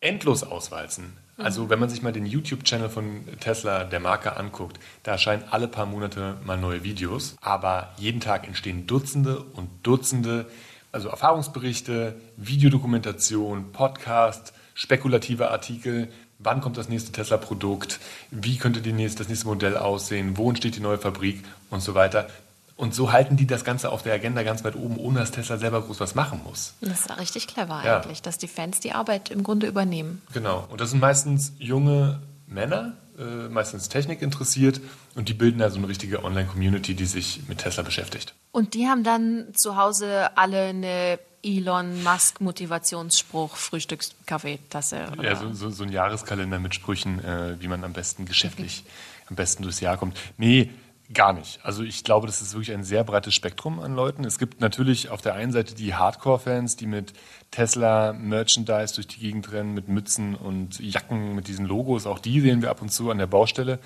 endlos 0.00 0.42
auswalzen. 0.42 1.16
Also 1.36 1.68
wenn 1.68 1.80
man 1.80 1.88
sich 1.88 2.02
mal 2.02 2.12
den 2.12 2.26
YouTube-Channel 2.26 2.88
von 2.88 3.24
Tesla, 3.40 3.84
der 3.84 3.98
Marke, 3.98 4.36
anguckt, 4.36 4.78
da 5.02 5.12
erscheinen 5.12 5.44
alle 5.50 5.66
paar 5.66 5.86
Monate 5.86 6.36
mal 6.44 6.56
neue 6.56 6.84
Videos, 6.84 7.36
aber 7.40 7.92
jeden 7.96 8.20
Tag 8.20 8.46
entstehen 8.46 8.86
Dutzende 8.86 9.40
und 9.40 9.68
Dutzende, 9.82 10.46
also 10.92 11.08
Erfahrungsberichte, 11.08 12.14
Videodokumentation, 12.36 13.72
Podcast, 13.72 14.52
spekulative 14.74 15.50
Artikel, 15.50 16.08
wann 16.38 16.60
kommt 16.60 16.76
das 16.76 16.88
nächste 16.88 17.10
Tesla-Produkt, 17.10 17.98
wie 18.30 18.56
könnte 18.56 18.80
nächste, 18.92 19.18
das 19.18 19.28
nächste 19.28 19.48
Modell 19.48 19.76
aussehen, 19.76 20.36
wo 20.36 20.48
entsteht 20.48 20.76
die 20.76 20.80
neue 20.80 20.98
Fabrik? 20.98 21.42
Und 21.70 21.80
so 21.80 21.94
weiter. 21.94 22.28
Und 22.76 22.94
so 22.94 23.12
halten 23.12 23.36
die 23.36 23.46
das 23.46 23.64
Ganze 23.64 23.90
auf 23.90 24.02
der 24.02 24.14
Agenda 24.14 24.42
ganz 24.42 24.64
weit 24.64 24.74
oben, 24.74 24.98
ohne 24.98 25.20
dass 25.20 25.30
Tesla 25.30 25.58
selber 25.58 25.82
groß 25.82 26.00
was 26.00 26.14
machen 26.14 26.40
muss. 26.44 26.74
Das 26.80 27.00
ist 27.00 27.18
richtig 27.18 27.46
clever 27.46 27.82
ja. 27.84 28.00
eigentlich, 28.00 28.20
dass 28.20 28.36
die 28.36 28.48
Fans 28.48 28.80
die 28.80 28.92
Arbeit 28.92 29.30
im 29.30 29.44
Grunde 29.44 29.66
übernehmen. 29.68 30.22
Genau. 30.32 30.66
Und 30.70 30.80
das 30.80 30.90
sind 30.90 30.98
meistens 30.98 31.52
junge 31.58 32.20
Männer, 32.48 32.94
äh, 33.16 33.48
meistens 33.48 33.88
Technik 33.88 34.22
interessiert 34.22 34.80
und 35.14 35.28
die 35.28 35.34
bilden 35.34 35.58
da 35.60 35.70
so 35.70 35.78
eine 35.78 35.88
richtige 35.88 36.24
Online-Community, 36.24 36.94
die 36.94 37.06
sich 37.06 37.42
mit 37.48 37.58
Tesla 37.58 37.84
beschäftigt. 37.84 38.34
Und 38.50 38.74
die 38.74 38.88
haben 38.88 39.04
dann 39.04 39.54
zu 39.54 39.76
Hause 39.76 40.36
alle 40.36 40.66
eine 40.66 41.18
Elon 41.44 42.02
Musk 42.02 42.40
Motivationsspruch, 42.40 43.54
Frühstückskaffeetasse. 43.54 45.12
Ja, 45.22 45.36
so, 45.36 45.52
so, 45.52 45.70
so, 45.70 45.84
ein 45.84 45.92
Jahreskalender 45.92 46.58
mit 46.58 46.74
Sprüchen, 46.74 47.22
äh, 47.22 47.56
wie 47.60 47.68
man 47.68 47.84
am 47.84 47.92
besten 47.92 48.24
geschäftlich, 48.24 48.84
am 49.28 49.36
besten 49.36 49.62
durchs 49.62 49.80
Jahr 49.80 49.96
kommt. 49.96 50.18
Nee, 50.38 50.70
Gar 51.14 51.32
nicht. 51.32 51.60
Also 51.62 51.84
ich 51.84 52.02
glaube, 52.02 52.26
das 52.26 52.42
ist 52.42 52.54
wirklich 52.54 52.72
ein 52.72 52.82
sehr 52.82 53.04
breites 53.04 53.34
Spektrum 53.34 53.78
an 53.78 53.94
Leuten. 53.94 54.24
Es 54.24 54.38
gibt 54.38 54.60
natürlich 54.60 55.10
auf 55.10 55.22
der 55.22 55.34
einen 55.34 55.52
Seite 55.52 55.74
die 55.74 55.94
Hardcore-Fans, 55.94 56.74
die 56.74 56.86
mit 56.86 57.12
Tesla 57.52 58.12
Merchandise 58.12 58.94
durch 58.94 59.06
die 59.06 59.20
Gegend 59.20 59.52
rennen, 59.52 59.74
mit 59.74 59.88
Mützen 59.88 60.34
und 60.34 60.80
Jacken 60.80 61.36
mit 61.36 61.46
diesen 61.46 61.66
Logos. 61.66 62.06
Auch 62.06 62.18
die 62.18 62.40
sehen 62.40 62.62
wir 62.62 62.70
ab 62.70 62.82
und 62.82 62.90
zu 62.90 63.10
an 63.10 63.18
der 63.18 63.28
Baustelle. 63.28 63.78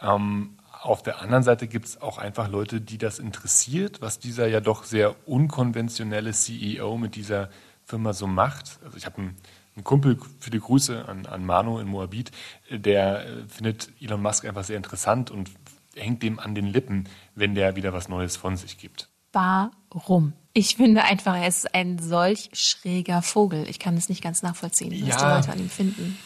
Ähm, 0.00 0.56
auf 0.80 1.02
der 1.02 1.20
anderen 1.20 1.42
Seite 1.42 1.68
gibt 1.68 1.84
es 1.84 2.00
auch 2.00 2.16
einfach 2.16 2.48
Leute, 2.48 2.80
die 2.80 2.96
das 2.96 3.18
interessiert, 3.18 4.00
was 4.00 4.18
dieser 4.18 4.46
ja 4.46 4.60
doch 4.60 4.84
sehr 4.84 5.14
unkonventionelle 5.28 6.32
CEO 6.32 6.96
mit 6.96 7.14
dieser 7.14 7.50
Firma 7.84 8.14
so 8.14 8.26
macht. 8.26 8.78
Also 8.82 8.96
ich 8.96 9.04
habe 9.04 9.18
einen, 9.18 9.36
Ein 9.76 9.84
Kumpel, 9.84 10.18
viele 10.40 10.58
Grüße 10.58 11.06
an, 11.06 11.26
an 11.26 11.44
Manu 11.44 11.78
in 11.78 11.88
Moabit, 11.88 12.30
der 12.70 13.26
äh, 13.26 13.48
findet 13.48 13.90
Elon 14.00 14.22
Musk 14.22 14.46
einfach 14.46 14.64
sehr 14.64 14.78
interessant 14.78 15.30
und 15.30 15.50
hängt 15.96 16.22
dem 16.22 16.38
an 16.38 16.54
den 16.54 16.66
Lippen, 16.66 17.08
wenn 17.34 17.54
der 17.54 17.76
wieder 17.76 17.92
was 17.92 18.08
Neues 18.08 18.36
von 18.36 18.56
sich 18.56 18.78
gibt. 18.78 19.08
Warum? 19.32 20.32
Ich 20.52 20.76
finde 20.76 21.04
einfach, 21.04 21.36
er 21.36 21.46
ist 21.46 21.74
ein 21.74 21.98
solch 22.00 22.50
schräger 22.52 23.22
Vogel. 23.22 23.68
Ich 23.68 23.78
kann 23.78 23.96
es 23.96 24.08
nicht 24.08 24.22
ganz 24.22 24.42
nachvollziehen, 24.42 24.92
was 25.06 25.08
Ja. 25.08 25.16
die 25.16 25.36
Leute 25.36 25.52
an 25.52 25.58
ihm 25.60 25.70
finden. 25.70 26.18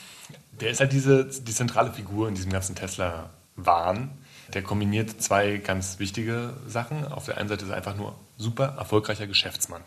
Der 0.61 0.71
ist 0.71 0.81
halt 0.81 0.93
diese, 0.93 1.25
die 1.27 1.53
zentrale 1.53 1.93
Figur 1.93 2.29
in 2.29 2.35
diesem 2.35 2.51
ganzen 2.53 2.75
Tesla-Wahn. 2.75 4.11
Der 4.53 4.63
kombiniert 4.63 5.21
zwei 5.23 5.57
ganz 5.59 5.99
wichtige 5.99 6.55
Sachen. 6.67 7.07
Auf 7.07 7.27
der 7.27 7.39
einen 7.39 7.49
Seite 7.49 7.65
ist 7.65 7.71
er 7.71 7.77
einfach 7.77 7.97
nur 7.97 8.15
super 8.39 8.75
erfolgreicher 8.79 9.27
Geschäftsmann. 9.27 9.83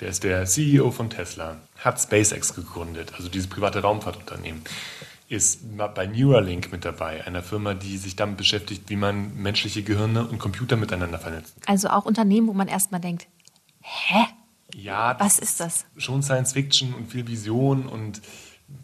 Der 0.00 0.08
ist 0.08 0.24
der 0.24 0.44
CEO 0.44 0.90
von 0.90 1.08
Tesla, 1.10 1.56
hat 1.78 1.98
SpaceX 2.00 2.54
gegründet, 2.54 3.14
also 3.16 3.28
dieses 3.30 3.48
private 3.48 3.80
Raumfahrtunternehmen. 3.80 4.62
Ist 5.28 5.60
bei 5.76 6.06
Neuralink 6.06 6.70
mit 6.70 6.84
dabei, 6.84 7.26
einer 7.26 7.42
Firma, 7.42 7.74
die 7.74 7.96
sich 7.96 8.14
damit 8.14 8.36
beschäftigt, 8.36 8.88
wie 8.88 8.96
man 8.96 9.34
menschliche 9.36 9.82
Gehirne 9.82 10.24
und 10.26 10.38
Computer 10.38 10.76
miteinander 10.76 11.18
vernetzt. 11.18 11.56
Also 11.66 11.88
auch 11.88 12.04
Unternehmen, 12.04 12.46
wo 12.46 12.52
man 12.52 12.68
erstmal 12.68 13.00
denkt, 13.00 13.26
hä? 13.80 14.26
Ja, 14.74 15.16
Was 15.18 15.38
ist 15.38 15.58
das? 15.60 15.84
schon 15.96 16.22
Science 16.22 16.52
Fiction 16.52 16.94
und 16.94 17.10
viel 17.10 17.26
Vision 17.26 17.86
und 17.86 18.20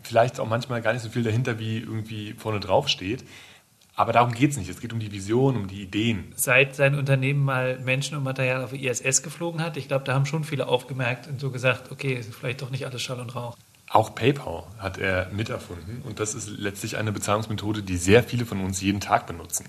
vielleicht 0.02 0.40
auch 0.40 0.48
manchmal 0.48 0.80
gar 0.82 0.92
nicht 0.94 1.02
so 1.02 1.10
viel 1.10 1.22
dahinter, 1.22 1.58
wie 1.60 1.78
irgendwie 1.78 2.32
vorne 2.32 2.60
drauf 2.60 2.88
steht. 2.88 3.24
Aber 3.94 4.12
darum 4.12 4.32
geht 4.32 4.52
es 4.52 4.56
nicht. 4.56 4.70
Es 4.70 4.80
geht 4.80 4.92
um 4.92 5.00
die 5.00 5.12
Vision, 5.12 5.56
um 5.56 5.68
die 5.68 5.82
Ideen. 5.82 6.32
Seit 6.34 6.74
sein 6.74 6.94
Unternehmen 6.94 7.44
mal 7.44 7.78
Menschen 7.80 8.16
und 8.16 8.24
Material 8.24 8.64
auf 8.64 8.70
die 8.70 8.86
ISS 8.86 9.22
geflogen 9.22 9.60
hat, 9.60 9.76
ich 9.76 9.86
glaube, 9.86 10.04
da 10.04 10.14
haben 10.14 10.24
schon 10.24 10.44
viele 10.44 10.66
aufgemerkt 10.66 11.28
und 11.28 11.40
so 11.40 11.50
gesagt, 11.50 11.92
okay, 11.92 12.14
ist 12.14 12.34
vielleicht 12.34 12.62
doch 12.62 12.70
nicht 12.70 12.86
alles 12.86 13.02
Schall 13.02 13.20
und 13.20 13.34
Rauch. 13.34 13.56
Auch 13.92 14.14
PayPal 14.14 14.64
hat 14.78 14.96
er 14.96 15.28
miterfunden 15.32 16.00
und 16.06 16.18
das 16.18 16.34
ist 16.34 16.48
letztlich 16.48 16.96
eine 16.96 17.12
Bezahlungsmethode, 17.12 17.82
die 17.82 17.98
sehr 17.98 18.24
viele 18.24 18.46
von 18.46 18.64
uns 18.64 18.80
jeden 18.80 19.00
Tag 19.00 19.26
benutzen. 19.26 19.68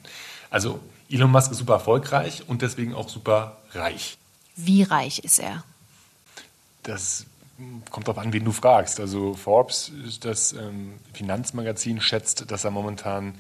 Also 0.50 0.80
Elon 1.10 1.30
Musk 1.30 1.52
ist 1.52 1.58
super 1.58 1.74
erfolgreich 1.74 2.44
und 2.48 2.62
deswegen 2.62 2.94
auch 2.94 3.10
super 3.10 3.58
reich. 3.74 4.18
Wie 4.56 4.84
reich 4.84 5.20
ist 5.20 5.40
er? 5.40 5.66
Das 6.84 7.26
kommt 7.90 8.08
darauf 8.08 8.24
an, 8.24 8.32
wen 8.32 8.46
du 8.46 8.54
fragst. 8.54 9.02
Also 9.02 9.34
Forbes, 9.34 9.92
das 10.22 10.54
ähm, 10.54 10.94
Finanzmagazin, 11.12 12.00
schätzt, 12.00 12.50
dass 12.50 12.64
er 12.64 12.72
momentan 12.72 13.36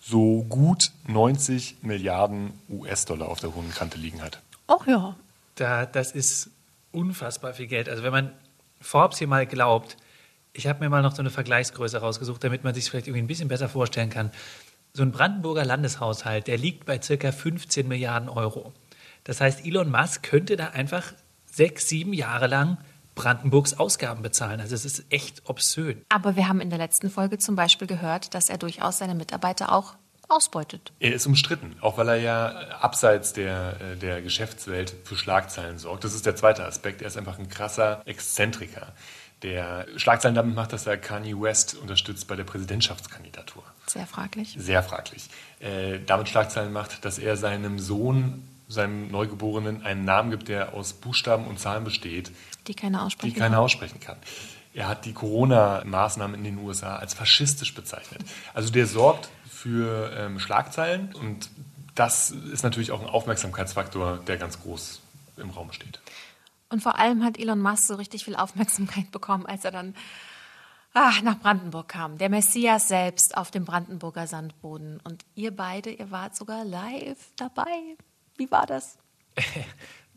so 0.00 0.44
gut 0.48 0.92
90 1.06 1.76
Milliarden 1.80 2.52
US-Dollar 2.68 3.28
auf 3.28 3.40
der 3.40 3.54
hohen 3.54 3.72
Kante 3.72 3.96
liegen 3.96 4.20
hat. 4.22 4.40
Ach 4.66 4.86
ja. 4.86 5.16
Da, 5.54 5.86
das 5.86 6.12
ist 6.12 6.50
unfassbar 6.92 7.54
viel 7.54 7.68
Geld. 7.68 7.88
Also 7.88 8.02
wenn 8.02 8.12
man 8.12 8.32
Forbes 8.82 9.18
hier 9.18 9.28
mal 9.28 9.46
glaubt, 9.46 9.96
ich 10.52 10.66
habe 10.66 10.80
mir 10.80 10.90
mal 10.90 11.02
noch 11.02 11.14
so 11.14 11.22
eine 11.22 11.30
Vergleichsgröße 11.30 11.98
rausgesucht, 11.98 12.42
damit 12.42 12.64
man 12.64 12.74
sich 12.74 12.90
vielleicht 12.90 13.06
irgendwie 13.06 13.22
ein 13.22 13.26
bisschen 13.26 13.48
besser 13.48 13.68
vorstellen 13.68 14.10
kann. 14.10 14.30
So 14.92 15.02
ein 15.02 15.12
Brandenburger 15.12 15.64
Landeshaushalt, 15.64 16.48
der 16.48 16.58
liegt 16.58 16.84
bei 16.84 17.00
circa 17.00 17.30
15 17.30 17.86
Milliarden 17.86 18.28
Euro. 18.28 18.72
Das 19.24 19.40
heißt, 19.40 19.64
Elon 19.64 19.90
Musk 19.90 20.22
könnte 20.24 20.56
da 20.56 20.68
einfach 20.68 21.12
sechs, 21.46 21.88
sieben 21.88 22.12
Jahre 22.12 22.46
lang 22.46 22.78
Brandenburgs 23.14 23.78
Ausgaben 23.78 24.22
bezahlen. 24.22 24.60
Also 24.60 24.74
es 24.74 24.84
ist 24.84 25.04
echt 25.10 25.42
obszön. 25.44 26.02
Aber 26.08 26.36
wir 26.36 26.48
haben 26.48 26.60
in 26.60 26.70
der 26.70 26.78
letzten 26.78 27.10
Folge 27.10 27.38
zum 27.38 27.54
Beispiel 27.54 27.86
gehört, 27.86 28.34
dass 28.34 28.48
er 28.48 28.58
durchaus 28.58 28.98
seine 28.98 29.14
Mitarbeiter 29.14 29.72
auch 29.72 29.94
ausbeutet. 30.30 30.92
Er 31.00 31.12
ist 31.12 31.26
umstritten, 31.26 31.76
auch 31.80 31.98
weil 31.98 32.08
er 32.08 32.16
ja 32.16 32.46
abseits 32.80 33.32
der, 33.32 33.76
äh, 33.80 33.96
der 33.96 34.22
Geschäftswelt 34.22 34.94
für 35.04 35.16
Schlagzeilen 35.16 35.78
sorgt. 35.78 36.04
Das 36.04 36.14
ist 36.14 36.24
der 36.24 36.36
zweite 36.36 36.64
Aspekt. 36.64 37.02
Er 37.02 37.08
ist 37.08 37.16
einfach 37.16 37.38
ein 37.38 37.48
krasser 37.48 38.02
Exzentriker, 38.06 38.92
der 39.42 39.86
Schlagzeilen 39.96 40.34
damit 40.34 40.54
macht, 40.54 40.72
dass 40.72 40.86
er 40.86 40.96
Kanye 40.96 41.34
West 41.40 41.74
unterstützt 41.74 42.26
bei 42.28 42.36
der 42.36 42.44
Präsidentschaftskandidatur. 42.44 43.62
Sehr 43.86 44.06
fraglich. 44.06 44.54
Sehr 44.58 44.82
fraglich. 44.82 45.28
Äh, 45.60 46.00
damit 46.06 46.28
Schlagzeilen 46.28 46.72
macht, 46.72 47.04
dass 47.04 47.18
er 47.18 47.36
seinem 47.36 47.78
Sohn, 47.78 48.46
seinem 48.68 49.10
Neugeborenen, 49.10 49.82
einen 49.84 50.04
Namen 50.04 50.30
gibt, 50.30 50.48
der 50.48 50.74
aus 50.74 50.92
Buchstaben 50.92 51.46
und 51.46 51.58
Zahlen 51.58 51.84
besteht, 51.84 52.30
Die 52.66 52.74
keiner 52.74 53.02
aussprechen 53.04 53.34
die 53.34 53.38
keiner 53.40 53.56
kann. 53.56 53.64
aussprechen 53.64 54.00
kann. 54.00 54.16
Er 54.74 54.86
hat 54.86 55.04
die 55.04 55.12
Corona-Maßnahmen 55.14 56.36
in 56.36 56.44
den 56.44 56.58
USA 56.58 56.96
als 56.96 57.14
faschistisch 57.14 57.74
bezeichnet. 57.74 58.20
Also 58.54 58.70
der 58.70 58.86
sorgt 58.86 59.28
für 59.50 60.12
ähm, 60.16 60.38
Schlagzeilen 60.38 61.12
und 61.14 61.50
das 61.96 62.30
ist 62.30 62.62
natürlich 62.62 62.92
auch 62.92 63.00
ein 63.00 63.08
Aufmerksamkeitsfaktor, 63.08 64.18
der 64.26 64.36
ganz 64.36 64.60
groß 64.60 65.00
im 65.38 65.50
Raum 65.50 65.72
steht. 65.72 66.00
Und 66.70 66.82
vor 66.82 66.98
allem 66.98 67.24
hat 67.24 67.38
Elon 67.38 67.60
Musk 67.60 67.84
so 67.84 67.96
richtig 67.96 68.24
viel 68.24 68.36
Aufmerksamkeit 68.36 69.10
bekommen, 69.12 69.46
als 69.46 69.64
er 69.64 69.72
dann 69.72 69.94
ah, 70.94 71.12
nach 71.22 71.38
Brandenburg 71.38 71.88
kam. 71.88 72.18
Der 72.18 72.30
Messias 72.30 72.88
selbst 72.88 73.36
auf 73.36 73.50
dem 73.50 73.64
Brandenburger 73.64 74.26
Sandboden. 74.26 75.00
Und 75.04 75.24
ihr 75.34 75.54
beide, 75.54 75.90
ihr 75.90 76.10
wart 76.10 76.36
sogar 76.36 76.64
live 76.64 77.32
dabei. 77.36 77.96
Wie 78.36 78.50
war 78.50 78.66
das? 78.66 78.98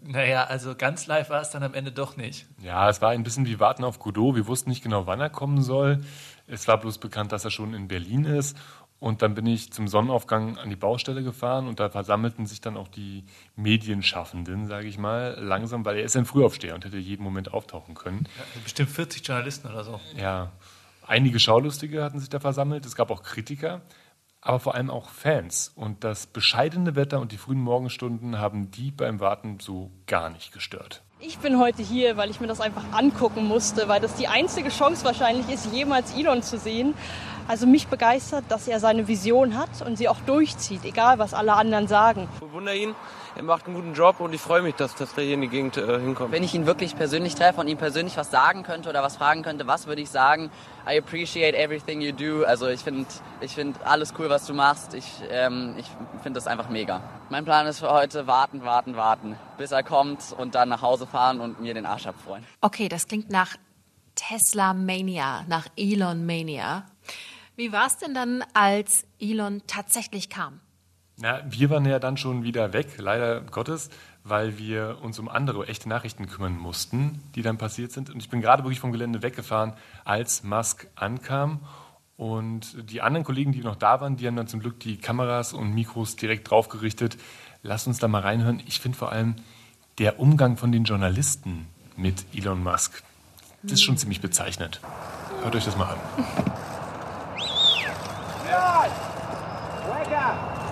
Naja, 0.05 0.43
also 0.43 0.75
ganz 0.75 1.07
live 1.07 1.29
war 1.29 1.41
es 1.41 1.51
dann 1.51 1.63
am 1.63 1.73
Ende 1.73 1.93
doch 1.93 2.17
nicht. 2.17 2.45
Ja, 2.61 2.89
es 2.89 3.01
war 3.01 3.11
ein 3.11 3.23
bisschen 3.23 3.45
wie 3.45 3.61
Warten 3.61 3.85
auf 3.85 3.99
Godot. 3.99 4.35
Wir 4.35 4.47
wussten 4.47 4.69
nicht 4.69 4.83
genau, 4.83 5.07
wann 5.07 5.21
er 5.21 5.29
kommen 5.29 5.61
soll. 5.61 6.01
Es 6.45 6.67
war 6.67 6.77
bloß 6.77 6.97
bekannt, 6.97 7.31
dass 7.31 7.45
er 7.45 7.51
schon 7.51 7.73
in 7.73 7.87
Berlin 7.87 8.25
ist. 8.25 8.57
Und 9.03 9.21
dann 9.21 9.35
bin 9.35 9.45
ich 9.45 9.73
zum 9.73 9.89
Sonnenaufgang 9.89 10.57
an 10.57 10.69
die 10.69 10.77
Baustelle 10.77 11.23
gefahren 11.23 11.67
und 11.67 11.81
da 11.81 11.89
versammelten 11.89 12.45
sich 12.45 12.61
dann 12.61 12.77
auch 12.77 12.87
die 12.87 13.25
Medienschaffenden, 13.57 14.65
sage 14.65 14.87
ich 14.87 14.97
mal, 14.97 15.37
langsam, 15.41 15.83
weil 15.83 15.97
er 15.97 16.05
ist 16.05 16.15
ein 16.15 16.23
Frühaufsteher 16.23 16.73
und 16.73 16.85
hätte 16.85 16.95
jeden 16.95 17.21
Moment 17.21 17.53
auftauchen 17.53 17.95
können. 17.95 18.29
Ja, 18.37 18.61
bestimmt 18.63 18.91
40 18.91 19.27
Journalisten 19.27 19.67
oder 19.67 19.83
so. 19.83 19.99
Ja, 20.15 20.53
einige 21.05 21.37
Schaulustige 21.41 22.01
hatten 22.01 22.19
sich 22.19 22.29
da 22.29 22.39
versammelt. 22.39 22.85
Es 22.85 22.95
gab 22.95 23.11
auch 23.11 23.23
Kritiker, 23.23 23.81
aber 24.39 24.61
vor 24.61 24.73
allem 24.73 24.89
auch 24.89 25.09
Fans. 25.09 25.73
Und 25.75 26.05
das 26.05 26.25
bescheidene 26.25 26.95
Wetter 26.95 27.19
und 27.19 27.33
die 27.33 27.37
frühen 27.37 27.59
Morgenstunden 27.59 28.39
haben 28.39 28.71
die 28.71 28.91
beim 28.91 29.19
Warten 29.19 29.59
so 29.59 29.91
gar 30.07 30.29
nicht 30.29 30.53
gestört. 30.53 31.03
Ich 31.19 31.39
bin 31.39 31.59
heute 31.59 31.81
hier, 31.83 32.15
weil 32.15 32.29
ich 32.29 32.39
mir 32.39 32.47
das 32.47 32.61
einfach 32.61 32.83
angucken 32.93 33.45
musste, 33.45 33.89
weil 33.89 33.99
das 33.99 34.15
die 34.15 34.29
einzige 34.29 34.69
Chance 34.69 35.03
wahrscheinlich 35.03 35.49
ist, 35.49 35.73
jemals 35.73 36.13
Elon 36.17 36.41
zu 36.41 36.57
sehen. 36.57 36.93
Also 37.47 37.67
mich 37.67 37.87
begeistert, 37.87 38.45
dass 38.49 38.67
er 38.67 38.79
seine 38.79 39.07
Vision 39.07 39.57
hat 39.57 39.85
und 39.85 39.97
sie 39.97 40.07
auch 40.07 40.19
durchzieht, 40.25 40.85
egal 40.85 41.19
was 41.19 41.33
alle 41.33 41.53
anderen 41.53 41.87
sagen. 41.87 42.27
Ich 42.35 42.39
bewundere 42.39 42.75
ihn, 42.75 42.95
er 43.35 43.43
macht 43.43 43.65
einen 43.65 43.75
guten 43.75 43.93
Job 43.93 44.19
und 44.19 44.33
ich 44.33 44.41
freue 44.41 44.61
mich, 44.61 44.75
dass, 44.75 44.95
dass 44.95 45.17
er 45.17 45.23
hier 45.23 45.33
in 45.33 45.41
die 45.41 45.49
Gegend 45.49 45.77
äh, 45.77 45.99
hinkommt. 45.99 46.31
Wenn 46.31 46.43
ich 46.43 46.53
ihn 46.53 46.65
wirklich 46.65 46.95
persönlich 46.95 47.35
treffe 47.35 47.59
und 47.59 47.67
ihm 47.67 47.77
persönlich 47.77 48.15
was 48.15 48.31
sagen 48.31 48.63
könnte 48.63 48.89
oder 48.89 49.03
was 49.03 49.17
fragen 49.17 49.41
könnte, 49.41 49.67
was 49.67 49.87
würde 49.87 50.01
ich 50.01 50.09
sagen? 50.09 50.51
I 50.87 50.97
appreciate 50.97 51.57
everything 51.57 52.01
you 52.01 52.11
do. 52.11 52.45
Also 52.45 52.67
ich 52.67 52.81
finde 52.81 53.05
ich 53.41 53.55
find 53.55 53.75
alles 53.83 54.13
cool, 54.19 54.29
was 54.29 54.45
du 54.45 54.53
machst. 54.53 54.93
Ich, 54.93 55.05
ähm, 55.29 55.75
ich 55.77 55.87
finde 56.21 56.37
das 56.37 56.47
einfach 56.47 56.69
mega. 56.69 57.01
Mein 57.29 57.43
Plan 57.43 57.65
ist 57.67 57.79
für 57.79 57.91
heute 57.91 58.27
warten, 58.27 58.63
warten, 58.63 58.95
warten, 58.95 59.35
bis 59.57 59.71
er 59.71 59.83
kommt 59.83 60.33
und 60.37 60.55
dann 60.55 60.69
nach 60.69 60.81
Hause 60.81 61.07
fahren 61.07 61.41
und 61.41 61.59
mir 61.59 61.73
den 61.73 61.85
Arsch 61.85 62.05
abfreuen. 62.05 62.45
Okay, 62.61 62.87
das 62.87 63.07
klingt 63.07 63.29
nach 63.29 63.57
Tesla 64.15 64.73
Mania, 64.73 65.43
nach 65.47 65.67
Elon 65.75 66.25
Mania. 66.25 66.85
Wie 67.55 67.71
war 67.71 67.85
es 67.85 67.97
denn 67.97 68.15
dann, 68.15 68.43
als 68.53 69.05
Elon 69.19 69.61
tatsächlich 69.67 70.29
kam? 70.29 70.59
Na, 71.17 71.41
wir 71.47 71.69
waren 71.69 71.85
ja 71.85 71.99
dann 71.99 72.17
schon 72.17 72.43
wieder 72.43 72.73
weg, 72.73 72.95
leider 72.97 73.41
Gottes, 73.41 73.91
weil 74.23 74.57
wir 74.57 74.97
uns 75.03 75.19
um 75.19 75.29
andere 75.29 75.67
echte 75.67 75.87
Nachrichten 75.87 76.27
kümmern 76.27 76.57
mussten, 76.57 77.21
die 77.35 77.43
dann 77.43 77.59
passiert 77.59 77.91
sind. 77.91 78.09
Und 78.09 78.19
ich 78.19 78.29
bin 78.29 78.41
gerade 78.41 78.63
wirklich 78.63 78.79
vom 78.79 78.91
Gelände 78.91 79.21
weggefahren, 79.21 79.73
als 80.03 80.43
Musk 80.43 80.87
ankam. 80.95 81.59
Und 82.17 82.89
die 82.89 83.01
anderen 83.01 83.23
Kollegen, 83.23 83.51
die 83.51 83.61
noch 83.61 83.75
da 83.75 84.01
waren, 84.01 84.17
die 84.17 84.25
haben 84.25 84.35
dann 84.35 84.47
zum 84.47 84.59
Glück 84.59 84.79
die 84.79 84.97
Kameras 84.97 85.53
und 85.53 85.75
Mikros 85.75 86.15
direkt 86.15 86.49
draufgerichtet. 86.49 87.17
Lasst 87.61 87.85
uns 87.85 87.99
da 87.99 88.07
mal 88.07 88.21
reinhören. 88.21 88.63
Ich 88.65 88.79
finde 88.79 88.97
vor 88.97 89.11
allem 89.11 89.35
der 89.99 90.19
Umgang 90.19 90.57
von 90.57 90.71
den 90.71 90.85
Journalisten 90.85 91.67
mit 91.95 92.25
Elon 92.33 92.63
Musk, 92.63 93.03
das 93.61 93.73
ist 93.73 93.83
schon 93.83 93.97
ziemlich 93.97 94.21
bezeichnend. 94.21 94.81
Hört 95.43 95.55
euch 95.55 95.65
das 95.65 95.77
mal 95.77 95.89
an. 95.89 95.99
Wake 99.87 100.11
up! 100.13 100.63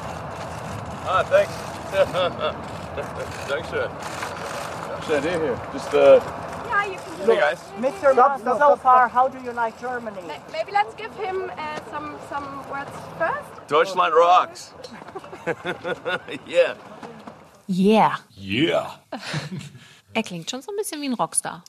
Ah, 1.06 1.24
thanks. 1.24 1.52
Dankeschön. 3.50 3.90
Dankeschön, 4.90 5.24
here, 5.24 5.40
here. 5.40 5.60
Just, 5.74 5.94
uh, 5.94 6.20
Yeah, 6.68 6.86
you 6.86 6.98
can 6.98 7.28
Hey, 7.28 7.40
guys. 7.40 7.60
Mr. 7.80 8.14
Stop, 8.14 8.40
stop, 8.40 8.58
so 8.60 8.76
far, 8.78 9.08
how 9.08 9.28
do 9.28 9.38
you 9.44 9.52
like 9.52 9.80
Germany? 9.80 10.22
Maybe 10.52 10.72
let's 10.72 10.96
give 10.96 11.14
him 11.18 11.52
uh, 11.52 11.80
some 11.92 12.16
some 12.30 12.64
words 12.70 12.92
first. 13.18 13.68
Deutschland 13.68 14.14
rocks. 14.16 14.74
yeah. 16.48 16.76
Yeah. 17.68 18.18
Yeah. 18.36 18.92
Er 20.14 20.24
klingt 20.24 20.50
schon 20.52 20.62
so 20.62 20.72
ein 20.72 20.76
bisschen 20.76 21.02
wie 21.02 21.08
ein 21.08 21.14
Rockstar. 21.14 21.64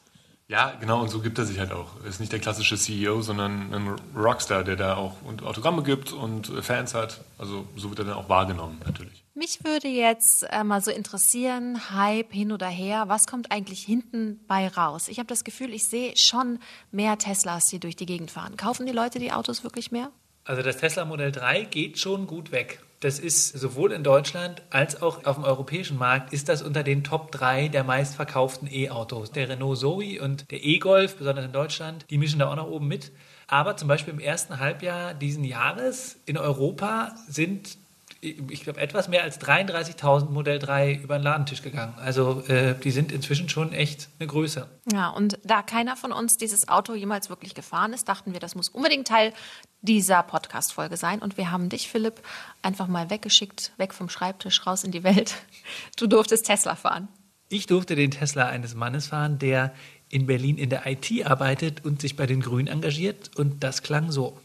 Ja, 0.49 0.73
genau, 0.81 1.01
und 1.01 1.11
so 1.11 1.21
gibt 1.21 1.39
er 1.39 1.45
sich 1.45 1.61
halt 1.61 1.71
auch. 1.71 1.87
Er 2.03 2.09
ist 2.09 2.19
nicht 2.19 2.33
der 2.33 2.41
klassische 2.41 2.77
CEO, 2.77 3.23
sondern 3.23 3.73
ein 3.73 3.97
Rockstar, 4.17 4.65
der 4.65 4.75
da 4.75 4.97
auch 4.97 5.15
und 5.23 5.45
Autogramme 5.45 5.85
gibt 5.85 6.13
und 6.13 6.49
Fans 6.61 6.93
hat. 6.95 7.21
Also 7.39 7.67
so 7.77 7.91
wird 7.91 8.01
er 8.01 8.05
dann 8.07 8.15
auch 8.15 8.29
wahrgenommen, 8.29 8.81
natürlich. 8.85 9.22
Mich 9.43 9.65
würde 9.65 9.89
jetzt 9.89 10.45
äh, 10.53 10.63
mal 10.63 10.81
so 10.81 10.93
interessieren, 10.93 11.91
Hype 11.91 12.33
hin 12.33 12.53
oder 12.53 12.69
her, 12.69 13.07
was 13.09 13.27
kommt 13.27 13.51
eigentlich 13.51 13.83
hinten 13.83 14.39
bei 14.47 14.69
raus? 14.69 15.09
Ich 15.09 15.19
habe 15.19 15.27
das 15.27 15.43
Gefühl, 15.43 15.75
ich 15.75 15.83
sehe 15.83 16.17
schon 16.17 16.61
mehr 16.93 17.19
Teslas 17.19 17.69
hier 17.69 17.81
durch 17.81 17.97
die 17.97 18.07
Gegend 18.07 18.31
fahren. 18.31 18.57
Kaufen 18.57 18.87
die 18.87 18.93
Leute 18.93 19.19
die 19.19 19.33
Autos 19.33 19.65
wirklich 19.65 19.91
mehr? 19.91 20.13
Also 20.45 20.63
das 20.63 20.77
Tesla 20.77 21.05
Modell 21.05 21.33
3 21.33 21.65
geht 21.65 21.99
schon 21.99 22.29
gut 22.29 22.53
weg. 22.53 22.85
Das 23.01 23.19
ist 23.19 23.49
sowohl 23.49 23.91
in 23.91 24.05
Deutschland 24.05 24.63
als 24.71 25.03
auch 25.03 25.25
auf 25.25 25.35
dem 25.35 25.43
europäischen 25.43 25.99
Markt 25.99 26.33
ist 26.33 26.49
das 26.49 26.63
unter 26.63 26.85
den 26.85 27.03
Top 27.03 27.33
3 27.33 27.67
der 27.67 27.83
meistverkauften 27.83 28.73
E-Autos. 28.73 29.33
Der 29.33 29.49
Renault 29.49 29.79
Zoe 29.79 30.23
und 30.23 30.53
der 30.53 30.63
E-Golf, 30.63 31.17
besonders 31.17 31.47
in 31.47 31.53
Deutschland, 31.53 32.07
die 32.11 32.19
mischen 32.19 32.39
da 32.39 32.49
auch 32.49 32.55
nach 32.55 32.69
oben 32.69 32.87
mit. 32.87 33.11
Aber 33.49 33.77
zum 33.77 33.89
Beispiel 33.89 34.15
im 34.15 34.21
ersten 34.21 34.61
Halbjahr 34.61 35.15
diesen 35.15 35.43
Jahres 35.43 36.21
in 36.27 36.39
Europa 36.39 37.17
sind 37.27 37.77
ich 38.25 38.63
glaube, 38.63 38.81
etwas 38.81 39.09
mehr 39.09 39.25
als 39.25 39.41
33.000 39.41 40.31
Modell 40.31 40.61
3 40.61 40.95
über 40.95 41.19
den 41.19 41.25
Ladentisch 41.25 41.61
gegangen. 41.61 41.95
Also 41.99 42.45
äh, 42.47 42.79
die 42.79 42.93
sind 42.93 43.11
inzwischen 43.11 43.49
schon 43.49 43.73
echt 43.73 44.09
eine 44.21 44.29
Größe. 44.29 44.69
Ja, 44.93 45.09
und 45.11 45.41
da 45.43 45.63
keiner 45.63 45.97
von 45.97 46.13
uns 46.13 46.37
dieses 46.37 46.69
Auto 46.69 46.95
jemals 46.95 47.31
wirklich 47.31 47.53
gefahren 47.55 47.93
ist, 47.93 48.09
dachten 48.09 48.33
wir, 48.33 48.39
das 48.39 48.55
muss 48.55 48.69
unbedingt 48.69 49.09
Teil 49.09 49.33
dieser 49.81 50.23
Podcast-Folge 50.23 50.97
sein. 50.97 51.19
Und 51.19 51.37
wir 51.37 51.51
haben 51.51 51.69
dich, 51.69 51.89
Philipp, 51.89 52.23
einfach 52.63 52.87
mal 52.87 53.11
weggeschickt, 53.11 53.73
weg 53.77 53.93
vom 53.93 54.09
Schreibtisch, 54.09 54.65
raus 54.69 54.85
in 54.85 54.93
die 54.93 55.03
Welt. 55.03 55.35
Du 55.97 56.07
durftest 56.07 56.47
Tesla 56.47 56.77
fahren. 56.77 57.09
Ich 57.49 57.67
durfte 57.67 57.97
den 57.97 58.13
Tesla 58.13 58.47
eines 58.47 58.75
Mannes 58.75 59.09
fahren, 59.09 59.39
der 59.39 59.75
in 60.09 60.27
Berlin 60.27 60.59
in 60.59 60.71
der 60.71 60.87
IT 60.87 61.27
arbeitet 61.27 61.85
und 61.85 62.01
sich 62.01 62.17
bei 62.17 62.27
den 62.27 62.41
Grünen 62.41 62.69
engagiert. 62.69 63.31
Und 63.37 63.65
das 63.65 63.83
klang 63.83 64.13
so. 64.13 64.39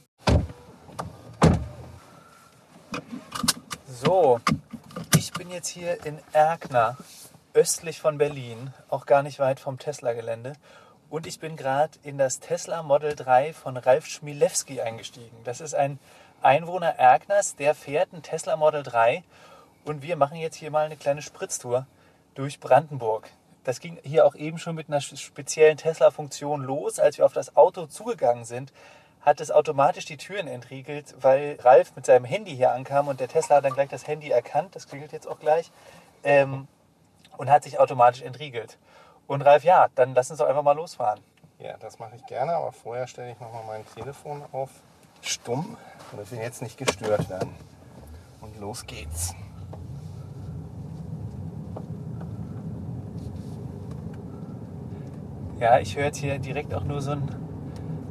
So, 4.04 4.40
ich 5.18 5.32
bin 5.32 5.50
jetzt 5.50 5.70
hier 5.70 6.06
in 6.06 6.20
Erkner, 6.32 6.98
östlich 7.56 8.00
von 8.00 8.20
Berlin, 8.20 8.72
auch 8.90 9.08
gar 9.08 9.24
nicht 9.24 9.40
weit 9.40 9.60
vom 9.60 9.80
Tesla-Gelände. 9.80 10.54
Und 11.10 11.26
ich 11.26 11.40
bin 11.40 11.56
gerade 11.56 11.98
in 12.04 12.20
das 12.20 12.40
Tesla 12.40 12.84
Model 12.84 13.16
3 13.16 13.54
von 13.54 13.76
Ralf 13.76 14.06
Schmilewski 14.06 14.82
eingestiegen. 14.82 15.36
Das 15.46 15.62
ist 15.62 15.74
ein 15.74 15.98
Einwohner 16.44 16.90
Erkners, 16.90 17.56
der 17.56 17.74
fährt 17.74 18.14
ein 18.14 18.22
Tesla 18.22 18.56
Model 18.56 18.84
3. 18.84 19.24
Und 19.84 20.04
wir 20.04 20.16
machen 20.16 20.38
jetzt 20.38 20.58
hier 20.58 20.70
mal 20.70 20.86
eine 20.86 20.98
kleine 20.98 21.24
Spritztour 21.24 21.88
durch 22.36 22.60
Brandenburg. 22.60 23.28
Das 23.64 23.80
ging 23.80 23.98
hier 24.04 24.28
auch 24.28 24.36
eben 24.36 24.60
schon 24.60 24.76
mit 24.76 24.90
einer 24.90 25.02
speziellen 25.02 25.78
Tesla-Funktion 25.78 26.62
los. 26.62 27.00
Als 27.00 27.18
wir 27.18 27.26
auf 27.26 27.34
das 27.34 27.58
Auto 27.58 27.88
zugegangen 27.88 28.46
sind, 28.46 28.72
hat 29.28 29.42
es 29.42 29.52
automatisch 29.52 30.06
die 30.06 30.16
Türen 30.16 30.48
entriegelt, 30.48 31.14
weil 31.20 31.58
Ralf 31.60 31.94
mit 31.98 32.06
seinem 32.06 32.24
Handy 32.24 32.56
hier 32.56 32.72
ankam 32.72 33.10
und 33.10 33.20
der 33.20 33.28
Tesla 33.28 33.58
hat 33.58 33.66
dann 33.66 33.74
gleich 33.74 33.90
das 33.90 34.08
Handy 34.08 34.30
erkannt, 34.30 34.74
das 34.74 34.88
klingelt 34.88 35.12
jetzt 35.12 35.28
auch 35.28 35.38
gleich, 35.38 35.70
ähm, 36.24 36.70
und 37.36 37.50
hat 37.50 37.66
sich 37.66 37.78
automatisch 37.78 38.22
entriegelt. 38.22 38.78
Und 39.28 39.42
Ralf, 39.42 39.66
ja, 39.66 39.88
dann 39.96 40.14
lass 40.14 40.32
uns 40.32 40.40
doch 40.40 40.48
einfach 40.48 40.64
mal 40.64 40.78
losfahren. 40.78 41.20
Ja, 41.60 41.76
das 41.76 42.00
mache 42.00 42.16
ich 42.16 42.26
gerne, 42.26 42.54
aber 42.54 42.72
vorher 42.72 43.06
stelle 43.06 43.30
ich 43.32 43.40
nochmal 43.42 43.64
mein 43.68 43.86
Telefon 43.96 44.44
auf 44.54 44.70
stumm, 45.22 45.76
damit 46.12 46.32
wir 46.32 46.40
jetzt 46.40 46.62
nicht 46.62 46.78
gestört 46.78 47.30
werden. 47.30 47.54
Und 48.40 48.58
los 48.62 48.86
geht's. 48.86 49.36
Ja, 55.60 55.80
ich 55.80 55.98
höre 55.98 56.06
jetzt 56.06 56.20
hier 56.20 56.40
direkt 56.40 56.74
auch 56.74 56.84
nur 56.86 57.02
so 57.02 57.12
ein 57.12 57.47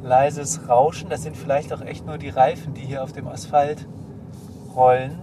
leises 0.07 0.67
Rauschen. 0.67 1.09
Das 1.09 1.23
sind 1.23 1.37
vielleicht 1.37 1.73
auch 1.73 1.81
echt 1.81 2.05
nur 2.05 2.17
die 2.17 2.29
Reifen, 2.29 2.73
die 2.73 2.81
hier 2.81 3.03
auf 3.03 3.11
dem 3.11 3.27
Asphalt 3.27 3.87
rollen. 4.75 5.19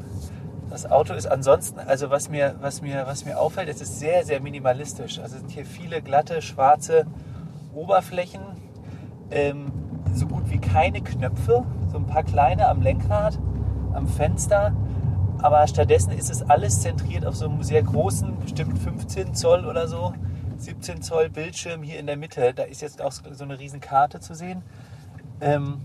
Das 0.71 0.91
Auto 0.91 1.15
ist 1.15 1.27
ansonsten, 1.27 1.79
also 1.79 2.11
was 2.11 2.29
mir, 2.29 2.57
was 2.61 2.83
mir, 2.83 3.05
was 3.07 3.25
mir 3.25 3.39
auffällt, 3.39 3.69
es 3.69 3.81
ist 3.81 3.99
sehr, 3.99 4.25
sehr 4.25 4.41
minimalistisch. 4.41 5.19
Also 5.19 5.39
sind 5.39 5.51
hier 5.51 5.65
viele 5.65 6.03
glatte, 6.03 6.43
schwarze 6.43 7.07
Oberflächen, 7.75 8.41
ähm, 9.31 9.73
so 10.13 10.27
gut 10.27 10.51
wie 10.51 10.59
keine 10.59 11.01
Knöpfe, 11.01 11.65
so 11.91 11.99
ein 11.99 12.07
paar 12.07 12.23
kleine 12.23 12.69
am 12.69 12.83
Lenkrad, 12.83 13.39
am 13.93 14.07
Fenster. 14.07 14.73
Aber 15.39 15.67
stattdessen 15.67 16.13
ist 16.13 16.31
es 16.31 16.43
alles 16.43 16.81
zentriert 16.81 17.27
auf 17.27 17.37
so 17.37 17.49
einem 17.49 17.63
sehr 17.63 17.83
großen, 17.83 18.39
bestimmt 18.41 18.79
15 18.79 19.35
Zoll 19.35 19.67
oder 19.67 19.89
so, 19.89 20.13
17 20.65 21.03
Zoll 21.03 21.29
Bildschirm 21.29 21.83
hier 21.83 21.99
in 21.99 22.07
der 22.07 22.17
Mitte. 22.17 22.55
Da 22.55 22.65
ist 22.65 22.81
jetzt 22.81 23.03
auch 23.03 23.13
so 23.13 23.45
eine 23.45 23.59
riesen 23.59 23.81
Karte 23.81 24.21
zu 24.21 24.35
sehen. 24.35 24.63
Ähm, 25.41 25.83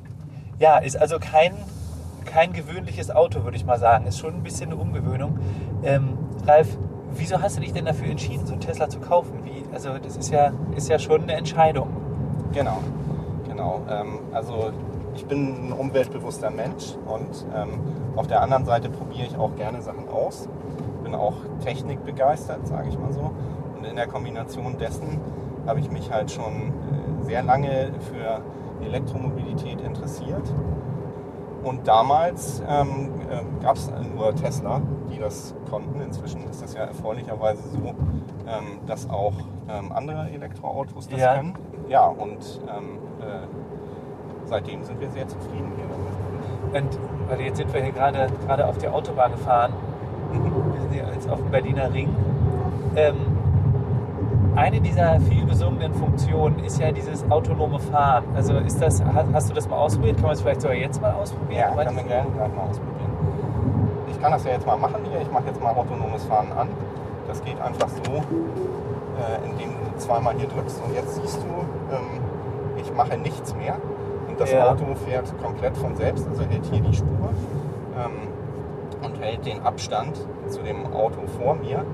ja, 0.58 0.78
ist 0.78 0.98
also 0.98 1.20
kein, 1.20 1.54
kein 2.26 2.54
gewöhnliches 2.54 3.12
Auto, 3.12 3.44
würde 3.44 3.58
ich 3.58 3.66
mal 3.66 3.80
sagen. 3.80 4.06
Ist 4.08 4.20
schon 4.20 4.36
ein 4.36 4.44
bisschen 4.44 4.72
eine 4.72 4.80
Umgewöhnung. 4.80 5.40
Ähm, 5.84 6.18
Ralf, 6.48 6.78
wieso 7.12 7.42
hast 7.42 7.58
du 7.58 7.62
dich 7.62 7.74
denn 7.74 7.86
dafür 7.86 8.08
entschieden, 8.08 8.46
so 8.46 8.54
einen 8.54 8.62
Tesla 8.62 8.90
zu 8.90 9.00
kaufen? 9.00 9.44
Wie, 9.44 9.64
also 9.74 9.98
das 9.98 10.18
ist 10.18 10.32
ja, 10.32 10.54
ist 10.76 10.90
ja 10.90 10.98
schon 10.98 11.24
eine 11.24 11.34
Entscheidung. 11.34 11.90
Genau, 12.54 12.80
genau. 13.48 13.82
Ähm, 13.90 14.20
also 14.32 14.72
ich 15.16 15.26
bin 15.26 15.68
ein 15.68 15.74
umweltbewusster 15.74 16.50
Mensch 16.50 16.96
und 17.06 17.46
ähm, 17.54 17.82
auf 18.16 18.28
der 18.28 18.42
anderen 18.42 18.66
Seite 18.66 18.90
probiere 18.90 19.28
ich 19.28 19.38
auch 19.38 19.56
gerne 19.56 19.82
Sachen 19.82 20.08
aus. 20.08 20.48
Bin 21.04 21.16
auch 21.16 21.36
technikbegeistert, 21.64 22.68
sage 22.68 22.90
ich 22.90 22.98
mal 22.98 23.12
so. 23.12 23.32
Und 23.80 23.86
in 23.86 23.96
der 23.96 24.08
Kombination 24.08 24.78
dessen 24.78 25.22
habe 25.66 25.80
ich 25.80 25.90
mich 25.90 26.12
halt 26.12 26.30
schon 26.32 26.44
äh, 26.44 27.24
sehr 27.24 27.44
lange 27.44 27.92
für 28.12 28.42
Elektromobilität 28.86 29.80
interessiert. 29.80 30.54
Und 31.64 31.88
damals 31.88 32.62
ähm, 32.68 33.10
äh, 33.30 33.64
gab 33.64 33.78
es 33.78 33.90
nur 34.14 34.36
Tesla, 34.36 34.82
die 35.10 35.18
das 35.18 35.56
konnten. 35.70 36.02
Inzwischen 36.02 36.44
ist 36.50 36.62
das 36.62 36.74
ja 36.74 36.82
erfreulicherweise 36.82 37.64
so, 37.70 37.78
ähm, 37.78 38.80
dass 38.86 39.10
auch 39.10 39.34
ähm, 39.70 39.94
andere 39.94 40.30
Elektroautos 40.30 41.08
das 41.08 41.18
Ja. 41.22 41.36
können. 41.38 41.54
Ja, 41.88 42.06
und 42.06 42.60
ähm, 42.68 42.98
äh, 43.22 43.48
seitdem 44.44 44.84
sind 44.84 45.00
wir 45.00 45.10
sehr 45.10 45.28
zufrieden 45.30 45.72
hier 45.78 45.86
damit. 46.74 46.84
Und 46.84 47.00
weil 47.30 47.42
jetzt 47.42 47.58
sind 47.58 47.74
wir 47.74 47.82
hier 47.82 47.94
gerade 47.94 48.28
gerade 48.46 48.68
auf 48.68 48.78
der 48.78 48.94
Autobahn 48.94 49.32
gefahren. 49.32 49.72
Wir 50.34 50.82
sind 50.82 50.94
hier 50.94 51.06
jetzt 51.14 51.30
auf 51.30 51.40
dem 51.40 51.50
Berliner 51.50 51.92
Ring. 51.94 52.10
Ähm, 52.96 53.16
eine 54.60 54.82
dieser 54.82 55.20
viel 55.22 55.46
besungenen 55.46 55.94
Funktionen 55.94 56.60
ist 56.60 56.80
ja 56.80 56.92
dieses 56.92 57.24
autonome 57.32 57.80
Fahren. 57.80 58.26
Also 58.36 58.54
ist 58.58 58.82
das, 58.82 59.02
hast, 59.34 59.50
du 59.50 59.54
das 59.54 59.70
mal 59.70 59.78
ausprobiert? 59.78 60.18
Kann 60.18 60.26
man 60.26 60.34
es 60.34 60.42
vielleicht 60.42 60.62
sogar 60.62 60.76
jetzt 60.76 61.02
mal 61.02 61.14
ausprobieren? 61.14 61.60
Ja, 61.78 61.84
können 61.84 61.96
wir 61.96 62.04
gerne 62.04 62.30
gleich 62.32 62.54
mal 62.56 62.64
ausprobieren. 62.70 63.10
Ich 64.10 64.22
kann 64.22 64.32
das 64.34 64.44
ja 64.44 64.52
jetzt 64.52 64.68
mal 64.68 64.76
machen 64.78 65.02
hier. 65.10 65.22
Ich 65.22 65.32
mache 65.32 65.46
jetzt 65.48 65.62
mal 65.64 65.74
autonomes 65.74 66.26
Fahren 66.26 66.52
an. 66.58 66.68
Das 67.28 67.42
geht 67.44 67.60
einfach 67.62 67.88
so, 67.88 68.12
äh, 68.12 69.50
indem 69.50 69.70
du 69.70 69.98
zweimal 69.98 70.34
hier 70.36 70.50
drückst 70.50 70.82
und 70.84 70.94
jetzt 70.94 71.16
siehst 71.16 71.38
du, 71.38 71.96
ähm, 71.96 72.20
ich 72.78 72.94
mache 72.94 73.18
nichts 73.18 73.56
mehr. 73.56 73.76
Und 74.28 74.40
das 74.40 74.52
Ja. 74.52 74.72
Auto 74.72 74.84
fährt 75.08 75.32
komplett 75.42 75.78
von 75.78 75.96
selbst, 75.96 76.28
also 76.28 76.44
hält 76.44 76.66
hier 76.66 76.82
die 76.82 76.94
Spur 76.96 77.30
ähm, 77.98 78.28
und 79.06 79.22
hält 79.22 79.46
den 79.46 79.62
Abstand 79.64 80.18
zu 80.48 80.62
dem 80.64 80.86
Auto 80.94 81.20
vor 81.42 81.56
mir. 81.56 81.86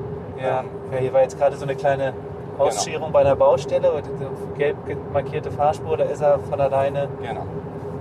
Ja, 0.42 0.62
Ähm, 0.62 0.66
ja, 0.92 0.98
hier 1.00 1.14
war 1.14 1.22
jetzt 1.22 1.38
gerade 1.38 1.56
so 1.58 1.64
eine 1.66 1.76
kleine 1.76 2.14
Ausscherung 2.58 3.12
bei 3.12 3.22
einer 3.22 3.36
Baustelle 3.36 3.92
diese 4.02 4.30
gelb 4.58 4.78
markierte 5.12 5.52
Fahrspur, 5.52 5.98
da 5.98 6.06
ist 6.06 6.22
er 6.22 6.40
von 6.40 6.60
alleine 6.60 7.08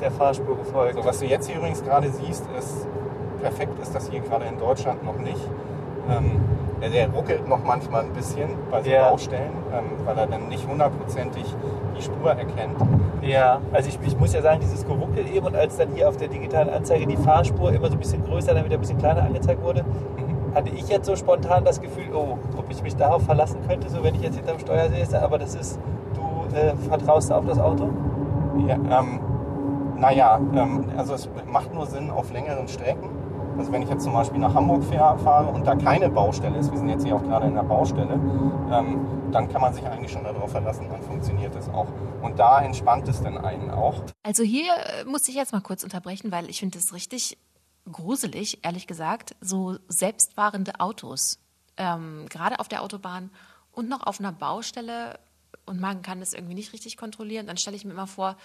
der 0.01 0.11
Fahrspur 0.11 0.57
gefolgt. 0.57 0.95
So, 0.95 1.05
was 1.05 1.19
du 1.21 1.27
jetzt 1.27 1.47
hier 1.49 1.57
übrigens 1.57 1.83
gerade 1.83 2.09
siehst, 2.11 2.45
ist 2.59 2.87
perfekt 3.41 3.79
ist 3.81 3.95
das 3.95 4.09
hier 4.09 4.21
gerade 4.21 4.47
in 4.47 4.59
Deutschland 4.59 5.05
noch 5.05 5.19
nicht. 5.19 5.41
Ähm, 6.11 6.41
der, 6.81 6.91
der 6.91 7.09
ruckelt 7.11 7.47
noch 7.49 7.63
manchmal 7.65 8.03
ein 8.03 8.13
bisschen 8.13 8.51
bei 8.71 8.83
so 8.83 8.91
Ja. 8.91 9.11
Baustellen, 9.11 9.53
ähm, 9.73 9.85
weil 10.05 10.19
er 10.19 10.27
dann 10.27 10.49
nicht 10.49 10.67
hundertprozentig 10.69 11.45
die 11.97 12.03
Spur 12.03 12.31
erkennt. 12.31 12.77
Ja, 13.23 13.61
also 13.73 13.89
ich, 13.89 13.99
ich 14.07 14.19
muss 14.19 14.35
ja 14.35 14.43
sagen, 14.43 14.61
dieses 14.61 14.85
Geruckel 14.87 15.27
eben 15.27 15.47
und 15.47 15.57
als 15.57 15.77
dann 15.77 15.89
hier 15.95 16.09
auf 16.09 16.17
der 16.17 16.29
digitalen 16.29 16.69
Anzeige 16.69 17.07
die 17.07 17.17
Fahrspur 17.17 17.73
immer 17.73 17.87
so 17.89 17.95
ein 17.95 17.99
bisschen 17.99 18.25
größer, 18.25 18.55
dann 18.55 18.65
wieder 18.65 18.77
ein 18.77 18.81
bisschen 18.81 18.99
kleiner 18.99 19.23
angezeigt 19.23 19.63
wurde, 19.63 19.85
hatte 20.55 20.71
ich 20.71 20.89
jetzt 20.89 21.07
so 21.07 21.17
spontan 21.17 21.65
das 21.65 21.81
Gefühl, 21.81 22.15
oh, 22.15 22.39
ob 22.57 22.71
ich 22.71 22.83
mich 22.83 22.97
darauf 22.97 23.23
verlassen 23.25 23.59
könnte, 23.67 23.89
so 23.91 24.03
wenn 24.03 24.15
ich 24.15 24.23
jetzt 24.23 24.37
hinterm 24.37 24.59
Steuer 24.59 24.89
säße, 24.89 25.21
aber 25.23 25.39
das 25.39 25.55
ist, 25.55 25.79
du 26.15 26.57
äh, 26.57 26.75
vertraust 26.89 27.33
auf 27.33 27.45
das 27.47 27.59
Auto? 27.59 27.91
Ja, 28.67 28.75
ähm, 28.77 29.21
naja, 29.97 30.41
ähm, 30.55 30.85
also 30.97 31.15
es 31.15 31.29
macht 31.47 31.75
nur 31.75 31.87
Sinn 31.87 32.11
auf 32.11 32.33
längeren 32.33 32.69
Strecken. 32.69 33.11
Also 33.57 33.71
wenn 33.71 33.83
ich 33.83 33.89
jetzt 33.89 34.03
zum 34.03 34.13
Beispiel 34.13 34.41
nach 34.41 34.53
Hamburg 34.53 34.83
fahr- 34.83 35.17
fahre 35.19 35.47
und 35.49 35.65
da 35.65 35.77
keine 35.77 36.09
Baustelle 36.09 36.59
ist, 36.59 36.73
wir 36.73 36.79
sind 36.79 36.89
jetzt 36.89 37.05
hier 37.05 37.15
auch 37.15 37.23
gerade 37.23 37.47
in 37.47 37.55
der 37.55 37.63
Baustelle, 37.63 38.15
ähm, 38.73 39.07
dann 39.31 39.49
kann 39.49 39.61
man 39.61 39.73
sich 39.73 39.87
eigentlich 39.87 40.11
schon 40.11 40.25
darauf 40.25 40.51
verlassen, 40.51 40.87
dann 40.91 41.01
funktioniert 41.03 41.55
es 41.55 41.69
auch. 41.69 41.87
Und 42.21 42.37
da 42.39 42.61
entspannt 42.63 43.07
es 43.09 43.23
dann 43.23 43.39
einen 43.39 43.71
auch. 43.71 44.03
Also 44.25 44.43
hier 44.43 44.73
äh, 44.73 45.05
muss 45.09 45.29
ich 45.29 45.37
jetzt 45.37 45.53
mal 45.53 45.61
kurz 45.61 45.85
unterbrechen, 45.85 46.33
weil 46.33 46.51
ich 46.51 46.59
finde 46.61 46.79
es 46.79 46.93
richtig 46.93 47.39
gruselig, 47.91 48.65
ehrlich 48.65 48.87
gesagt, 48.87 49.35
so 49.41 49.79
selbstfahrende 49.89 50.81
Autos, 50.81 51.39
ähm, 51.77 52.27
gerade 52.29 52.61
auf 52.61 52.69
der 52.69 52.83
Autobahn 52.83 53.31
und 53.73 53.89
noch 53.89 54.03
auf 54.07 54.21
einer 54.21 54.33
Baustelle. 54.33 55.19
und 55.67 55.81
man 55.81 56.03
kann 56.03 56.21
das 56.21 56.35
irgendwie 56.35 56.55
nicht 56.55 56.73
richtig 56.75 56.97
kontrollieren, 56.99 57.47
dann 57.47 57.57
stelle 57.57 57.77
ich 57.77 57.85
mir 57.85 57.93
immer 57.93 58.07
vor, 58.07 58.37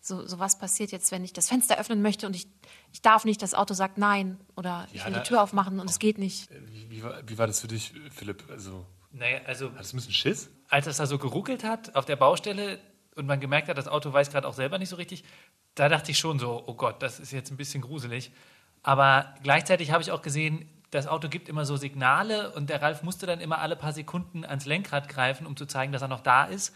so, 0.00 0.24
so 0.26 0.38
was 0.38 0.56
passiert 0.58 0.92
jetzt, 0.92 1.10
wenn 1.10 1.24
ich 1.24 1.32
das 1.32 1.48
Fenster 1.48 1.78
öffnen 1.78 2.00
möchte 2.00 2.26
und 2.26 2.36
ich, 2.36 2.46
ich 2.92 3.02
darf 3.02 3.24
nicht, 3.24 3.42
das 3.42 3.54
Auto 3.54 3.74
sagt 3.74 3.98
nein 3.98 4.38
oder 4.56 4.86
ich 4.92 5.00
Ja, 5.00 5.06
will 5.06 5.14
die 5.14 5.22
Tür 5.22 5.42
aufmachen 5.42 5.78
und 5.80 5.90
es 5.90 5.98
geht 5.98 6.16
nicht. 6.18 6.48
Wie, 6.70 6.88
wie, 6.90 7.02
war, 7.02 7.20
wie 7.28 7.38
war 7.38 7.46
das 7.46 7.60
für 7.60 7.66
dich, 7.68 7.92
Philipp? 8.10 8.44
Also, 8.50 8.86
Naja, 9.10 9.40
also. 9.46 9.70
hattest 9.74 9.92
du 9.92 9.96
ein 9.96 9.98
bisschen 9.98 10.12
Schiss? 10.14 10.48
als 10.68 10.86
es 10.86 10.98
da 10.98 11.06
so 11.06 11.18
geruckelt 11.18 11.64
hat 11.64 11.96
auf 11.96 12.04
der 12.04 12.14
Baustelle 12.16 12.78
und 13.16 13.26
man 13.26 13.40
gemerkt 13.40 13.68
hat, 13.68 13.76
das 13.76 13.88
Auto 13.88 14.12
weiß 14.12 14.30
gerade 14.30 14.46
auch 14.46 14.54
selber 14.54 14.78
nicht 14.78 14.88
so 14.90 14.96
richtig, 14.96 15.24
da 15.74 15.88
dachte 15.88 16.12
ich 16.12 16.18
schon 16.18 16.38
so, 16.38 16.62
oh 16.66 16.74
Gott, 16.74 17.02
das 17.02 17.18
ist 17.18 17.32
jetzt 17.32 17.50
ein 17.50 17.56
bisschen 17.56 17.82
gruselig. 17.82 18.30
Aber 18.82 19.34
gleichzeitig 19.42 19.90
habe 19.90 20.02
ich 20.02 20.10
auch 20.10 20.22
gesehen, 20.22 20.68
das 20.90 21.06
Auto 21.06 21.28
gibt 21.28 21.48
immer 21.48 21.64
so 21.64 21.76
Signale 21.76 22.52
und 22.52 22.68
der 22.68 22.82
Ralf 22.82 23.02
musste 23.02 23.26
dann 23.26 23.40
immer 23.40 23.58
alle 23.58 23.76
paar 23.76 23.92
Sekunden 23.92 24.44
ans 24.44 24.66
Lenkrad 24.66 25.08
greifen, 25.08 25.46
um 25.46 25.56
zu 25.56 25.66
zeigen, 25.66 25.92
dass 25.92 26.02
er 26.02 26.08
noch 26.08 26.20
da 26.20 26.44
ist. 26.44 26.74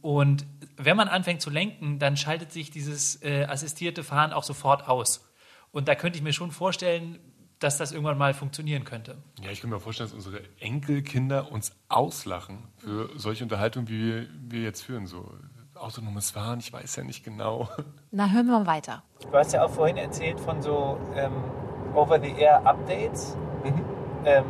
Und 0.00 0.46
wenn 0.76 0.96
man 0.96 1.08
anfängt 1.08 1.42
zu 1.42 1.50
lenken, 1.50 1.98
dann 1.98 2.16
schaltet 2.16 2.52
sich 2.52 2.70
dieses 2.70 3.20
äh, 3.22 3.44
assistierte 3.44 4.04
Fahren 4.04 4.32
auch 4.32 4.44
sofort 4.44 4.86
aus. 4.86 5.28
Und 5.72 5.88
da 5.88 5.96
könnte 5.96 6.18
ich 6.18 6.22
mir 6.22 6.32
schon 6.32 6.52
vorstellen, 6.52 7.18
dass 7.58 7.78
das 7.78 7.90
irgendwann 7.90 8.18
mal 8.18 8.34
funktionieren 8.34 8.84
könnte. 8.84 9.18
Ja, 9.42 9.50
ich 9.50 9.60
kann 9.60 9.70
mir 9.70 9.80
vorstellen, 9.80 10.08
dass 10.08 10.14
unsere 10.14 10.42
Enkelkinder 10.60 11.50
uns 11.50 11.72
auslachen 11.88 12.68
für 12.76 13.10
solche 13.16 13.42
Unterhaltungen, 13.42 13.88
wie 13.88 14.04
wir, 14.04 14.28
wir 14.48 14.60
jetzt 14.62 14.82
führen. 14.82 15.06
So 15.06 15.34
autonomes 15.80 16.30
Fahren, 16.30 16.58
ich 16.60 16.72
weiß 16.72 16.96
ja 16.96 17.04
nicht 17.04 17.24
genau. 17.24 17.68
Na, 18.10 18.28
hören 18.30 18.46
wir 18.46 18.58
mal 18.58 18.66
weiter. 18.66 19.02
Du 19.30 19.36
hast 19.36 19.52
ja 19.52 19.64
auch 19.64 19.70
vorhin 19.70 19.96
erzählt 19.96 20.40
von 20.40 20.60
so 20.62 20.98
ähm, 21.14 21.32
Over-the-Air-Updates. 21.94 23.36
Ähm, 24.24 24.44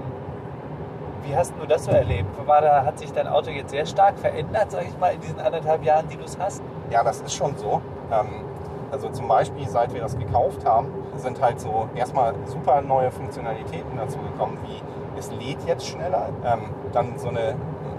wie 1.24 1.36
hast 1.36 1.52
du 1.60 1.66
das 1.66 1.84
so 1.84 1.90
erlebt? 1.90 2.28
War 2.46 2.60
da, 2.60 2.84
hat 2.84 2.98
sich 2.98 3.12
dein 3.12 3.26
Auto 3.26 3.50
jetzt 3.50 3.70
sehr 3.70 3.86
stark 3.86 4.18
verändert, 4.18 4.70
sag 4.70 4.86
ich 4.86 4.98
mal, 4.98 5.12
in 5.14 5.20
diesen 5.20 5.40
anderthalb 5.40 5.84
Jahren, 5.84 6.08
die 6.08 6.16
du 6.16 6.24
es 6.24 6.38
hast? 6.38 6.62
Ja, 6.90 7.04
das 7.04 7.20
ist 7.20 7.34
schon 7.34 7.56
so. 7.56 7.82
Ähm, 8.10 8.44
also 8.90 9.10
zum 9.10 9.28
Beispiel, 9.28 9.68
seit 9.68 9.92
wir 9.92 10.00
das 10.00 10.16
gekauft 10.18 10.64
haben, 10.64 10.88
sind 11.16 11.40
halt 11.42 11.60
so 11.60 11.88
erstmal 11.94 12.34
super 12.46 12.80
neue 12.80 13.10
Funktionalitäten 13.10 13.96
dazu 13.96 14.18
gekommen, 14.18 14.58
wie 14.64 14.82
es 15.18 15.30
lädt 15.32 15.62
jetzt 15.66 15.86
schneller. 15.86 16.30
Ähm, 16.44 16.70
dann 16.92 17.18
so 17.18 17.28
eine 17.28 17.54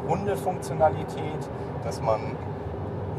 Hundefunktionalität, 0.07 1.49
dass 1.83 2.01
man, 2.01 2.35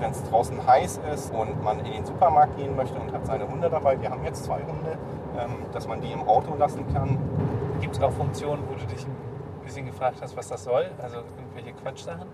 wenn 0.00 0.10
es 0.10 0.22
draußen 0.24 0.66
heiß 0.66 1.00
ist 1.12 1.32
und 1.34 1.62
man 1.62 1.78
in 1.80 1.92
den 1.92 2.06
Supermarkt 2.06 2.56
gehen 2.56 2.74
möchte 2.74 2.98
und 2.98 3.12
hat 3.12 3.26
seine 3.26 3.46
Hunde 3.48 3.70
dabei, 3.70 4.00
wir 4.00 4.10
haben 4.10 4.24
jetzt 4.24 4.44
zwei 4.44 4.62
Hunde, 4.62 4.98
ähm, 5.38 5.66
dass 5.72 5.86
man 5.86 6.00
die 6.00 6.10
im 6.10 6.22
Auto 6.22 6.56
lassen 6.56 6.90
kann. 6.92 7.18
Gibt 7.80 7.96
es 7.96 8.02
auch 8.02 8.12
Funktionen, 8.12 8.64
wo 8.68 8.74
du 8.74 8.86
dich 8.86 9.06
ein 9.06 9.64
bisschen 9.64 9.86
gefragt 9.86 10.16
hast, 10.20 10.36
was 10.36 10.48
das 10.48 10.64
soll? 10.64 10.90
Also 11.02 11.18
irgendwelche 11.38 11.72
Quatschsachen? 11.74 12.26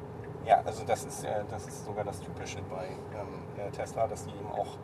Ja, 0.47 0.63
also 0.65 0.85
das 0.85 1.05
ist, 1.05 1.25
äh, 1.25 1.45
das 1.51 1.67
ist 1.67 1.85
sogar 1.85 2.05
das 2.05 2.21
Typische 2.21 2.63
bei 2.71 2.87
ähm, 2.87 3.43
äh, 3.59 3.69
Tesla, 3.71 4.07
dass 4.07 4.25
die 4.27 4.31
eben 4.31 4.53
auch 4.53 4.79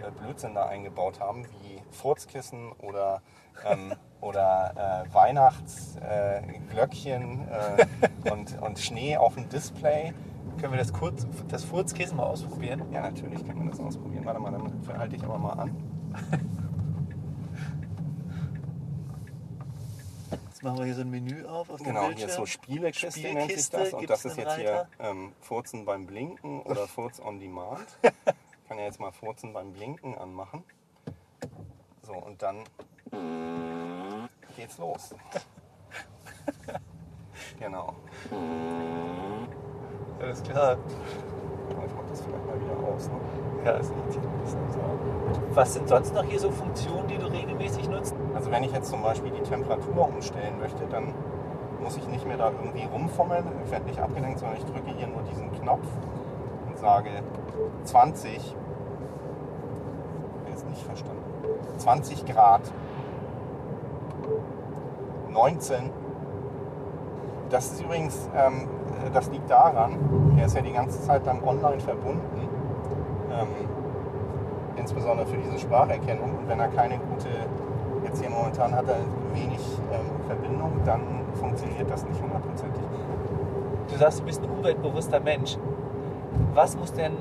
äh, 0.00 0.10
Blödsinn 0.12 0.54
da 0.54 0.66
eingebaut 0.66 1.18
haben, 1.20 1.44
wie 1.44 1.82
Furzkissen 1.90 2.70
oder, 2.78 3.20
ähm, 3.66 3.94
oder 4.20 4.72
äh, 4.76 5.04
Weihnachtsglöckchen 5.12 7.48
äh, 7.48 7.86
und, 8.30 8.62
und 8.62 8.78
Schnee 8.78 9.16
auf 9.16 9.34
dem 9.34 9.48
Display. 9.48 10.14
Können 10.56 10.72
wir 10.72 10.78
das, 10.78 10.92
kurz, 10.92 11.26
das 11.48 11.64
Furzkissen 11.64 12.16
mal 12.16 12.24
ausprobieren? 12.24 12.82
Ja, 12.92 13.02
natürlich 13.02 13.46
kann 13.46 13.58
man 13.58 13.70
das 13.70 13.78
ausprobieren. 13.80 14.24
Warte 14.24 14.40
mal, 14.40 14.50
dann 14.50 14.98
halte 14.98 15.16
ich 15.16 15.22
aber 15.22 15.38
mal 15.38 15.52
an. 15.52 15.76
Jetzt 20.58 20.64
machen 20.64 20.78
wir 20.78 20.86
hier 20.86 20.96
so 20.96 21.02
ein 21.02 21.10
Menü 21.10 21.44
auf 21.44 21.70
auf 21.70 21.80
Genau, 21.80 22.10
hier 22.10 22.26
ist 22.26 22.34
so 22.34 22.44
Spielekiste, 22.44 23.20
nennt 23.20 23.52
sich 23.52 23.66
Spielkiste, 23.66 23.76
das. 23.76 23.92
Und 23.92 24.10
das 24.10 24.24
ist 24.24 24.36
jetzt 24.36 24.56
hier 24.56 24.70
Reiter? 24.72 24.88
ähm, 24.98 25.32
Furzen 25.40 25.84
beim 25.84 26.04
Blinken 26.04 26.62
oder 26.62 26.88
Furz 26.88 27.20
on 27.20 27.38
Demand. 27.38 27.86
Ich 28.02 28.10
kann 28.68 28.76
ja 28.76 28.86
jetzt 28.86 28.98
mal 28.98 29.12
Furzen 29.12 29.52
beim 29.52 29.72
Blinken 29.72 30.18
anmachen. 30.18 30.64
So, 32.02 32.14
und 32.14 32.42
dann 32.42 32.64
geht's 34.56 34.78
los. 34.78 35.14
genau. 37.60 37.94
Alles 40.20 40.42
klar. 40.42 40.76
Ich 41.70 41.76
mach 41.94 42.04
das 42.10 42.20
vielleicht 42.20 42.46
mal 42.46 42.60
wieder 42.60 42.76
aus. 42.92 43.08
Ne? 43.08 43.14
Ja, 43.64 43.76
es 43.78 43.88
sieht 43.88 43.96
ein 43.96 44.40
bisschen 44.42 44.72
so. 44.72 44.80
Was 45.54 45.74
sind 45.74 45.88
sonst 45.88 46.14
noch 46.14 46.24
hier 46.24 46.40
so 46.40 46.50
Funktionen, 46.50 47.06
die 47.08 47.18
du 47.18 47.26
regelmäßig 47.26 47.88
nutzt? 47.88 48.14
Also 48.34 48.50
wenn 48.50 48.64
ich 48.64 48.72
jetzt 48.72 48.90
zum 48.90 49.02
Beispiel 49.02 49.30
die 49.30 49.42
Temperatur 49.42 50.08
umstellen 50.08 50.58
möchte, 50.58 50.86
dann 50.90 51.14
muss 51.80 51.96
ich 51.96 52.08
nicht 52.08 52.26
mehr 52.26 52.36
da 52.36 52.50
irgendwie 52.50 52.86
rumfummeln. 52.86 53.44
Ich 53.64 53.70
werde 53.70 53.86
nicht 53.86 54.00
abgelenkt, 54.00 54.40
sondern 54.40 54.58
ich 54.58 54.64
drücke 54.64 54.90
hier 54.96 55.06
nur 55.06 55.22
diesen 55.22 55.52
Knopf 55.52 55.86
und 56.66 56.78
sage 56.78 57.10
20. 57.84 58.36
Ich 58.36 58.54
habe 60.40 60.50
jetzt 60.50 60.68
nicht 60.68 60.82
verstanden. 60.82 61.22
20 61.76 62.26
Grad. 62.26 62.62
19. 65.30 65.90
Das 67.50 67.72
ist 67.72 67.82
übrigens, 67.82 68.28
ähm, 68.36 68.68
das 69.12 69.30
liegt 69.30 69.50
daran, 69.50 69.96
er 70.36 70.46
ist 70.46 70.54
ja 70.54 70.62
die 70.62 70.72
ganze 70.72 71.00
Zeit 71.00 71.24
lang 71.24 71.42
online 71.46 71.80
verbunden. 71.80 72.48
Ähm, 73.32 73.48
insbesondere 74.76 75.26
für 75.26 75.36
diese 75.36 75.58
Spracherkennung. 75.58 76.38
Und 76.38 76.48
wenn 76.48 76.60
er 76.60 76.68
keine 76.68 76.98
gute, 76.98 77.28
jetzt 78.04 78.20
hier 78.20 78.30
momentan 78.30 78.74
hat 78.74 78.86
er 78.88 78.98
wenig 79.34 79.60
ähm, 79.92 80.26
Verbindung, 80.26 80.72
dann 80.84 81.00
funktioniert 81.34 81.90
das 81.90 82.04
nicht 82.06 82.20
hundertprozentig. 82.22 82.82
Du 83.90 83.96
sagst, 83.96 84.20
du 84.20 84.24
bist 84.24 84.42
ein 84.42 84.50
umweltbewusster 84.50 85.20
Mensch. 85.20 85.56
Was 86.54 86.76
muss 86.76 86.92
denn 86.92 87.12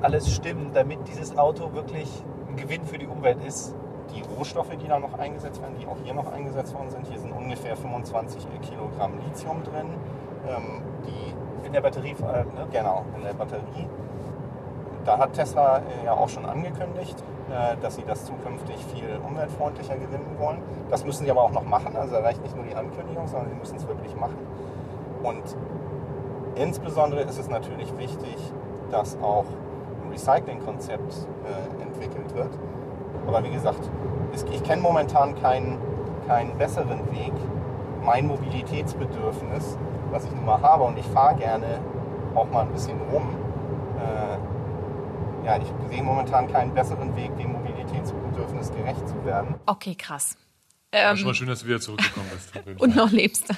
alles 0.00 0.32
stimmen, 0.32 0.70
damit 0.74 1.06
dieses 1.08 1.38
Auto 1.38 1.72
wirklich 1.74 2.24
ein 2.48 2.56
Gewinn 2.56 2.84
für 2.84 2.98
die 2.98 3.06
Umwelt 3.06 3.38
ist? 3.46 3.74
Die 4.14 4.22
Rohstoffe, 4.36 4.76
die 4.80 4.88
da 4.88 4.98
noch 4.98 5.18
eingesetzt 5.18 5.60
werden, 5.62 5.76
die 5.80 5.86
auch 5.86 5.96
hier 6.04 6.14
noch 6.14 6.30
eingesetzt 6.32 6.74
worden 6.74 6.90
sind, 6.90 7.06
hier 7.06 7.18
sind 7.18 7.32
ungefähr 7.32 7.76
25 7.76 8.46
Kilogramm 8.62 9.12
Lithium 9.26 9.62
drin. 9.64 9.88
Ähm, 10.48 10.82
die 11.06 11.66
in 11.66 11.72
der 11.72 11.80
Batterie 11.80 12.14
allem, 12.22 12.48
ne? 12.48 12.66
Genau, 12.70 13.04
in 13.16 13.22
der 13.22 13.34
Batterie. 13.34 13.88
Da 15.04 15.18
hat 15.18 15.32
Tesla 15.32 15.78
äh, 15.78 16.04
ja 16.04 16.12
auch 16.12 16.28
schon 16.28 16.44
angekündigt, 16.44 17.22
äh, 17.50 17.76
dass 17.80 17.96
sie 17.96 18.04
das 18.06 18.24
zukünftig 18.24 18.84
viel 18.86 19.20
umweltfreundlicher 19.26 19.94
gewinnen 19.94 20.36
wollen. 20.38 20.58
Das 20.90 21.04
müssen 21.04 21.24
sie 21.24 21.30
aber 21.30 21.42
auch 21.42 21.52
noch 21.52 21.64
machen. 21.64 21.96
Also 21.96 22.14
da 22.14 22.20
reicht 22.20 22.42
nicht 22.42 22.54
nur 22.54 22.64
die 22.64 22.74
Ankündigung, 22.74 23.26
sondern 23.26 23.48
sie 23.48 23.56
müssen 23.56 23.76
es 23.76 23.86
wirklich 23.86 24.14
machen. 24.16 24.36
Und 25.22 25.42
insbesondere 26.56 27.22
ist 27.22 27.38
es 27.38 27.48
natürlich 27.48 27.96
wichtig, 27.96 28.36
dass 28.90 29.16
auch 29.22 29.46
ein 30.04 30.10
Recyclingkonzept 30.10 31.26
äh, 31.46 31.82
entwickelt 31.82 32.34
wird. 32.34 32.50
Aber 33.26 33.44
wie 33.44 33.50
gesagt, 33.50 33.80
es, 34.32 34.44
ich 34.52 34.62
kenne 34.62 34.82
momentan 34.82 35.34
keinen, 35.40 35.78
keinen 36.26 36.56
besseren 36.58 37.10
Weg, 37.12 37.32
mein 38.04 38.26
Mobilitätsbedürfnis, 38.26 39.78
was 40.10 40.24
ich 40.24 40.32
nun 40.32 40.44
mal 40.44 40.60
habe, 40.60 40.84
und 40.84 40.98
ich 40.98 41.06
fahre 41.06 41.36
gerne 41.36 41.80
auch 42.34 42.50
mal 42.50 42.62
ein 42.62 42.72
bisschen 42.72 43.00
rum. 43.12 43.36
Äh, 43.98 45.46
ja, 45.46 45.58
ich 45.58 45.68
sehe 45.90 46.02
momentan 46.02 46.50
keinen 46.50 46.74
besseren 46.74 47.14
Weg, 47.16 47.36
dem 47.36 47.52
Mobilitätsbedürfnis 47.52 48.70
gerecht 48.70 49.08
zu 49.08 49.24
werden. 49.24 49.56
Okay, 49.66 49.94
krass. 49.94 50.36
Ähm, 50.92 51.16
schon 51.16 51.26
mal 51.26 51.34
schön, 51.34 51.48
dass 51.48 51.60
du 51.60 51.66
wieder 51.66 51.80
zurückgekommen 51.80 52.28
bist. 52.32 52.52
und 52.80 52.94
noch 52.94 53.10
lebst. 53.10 53.52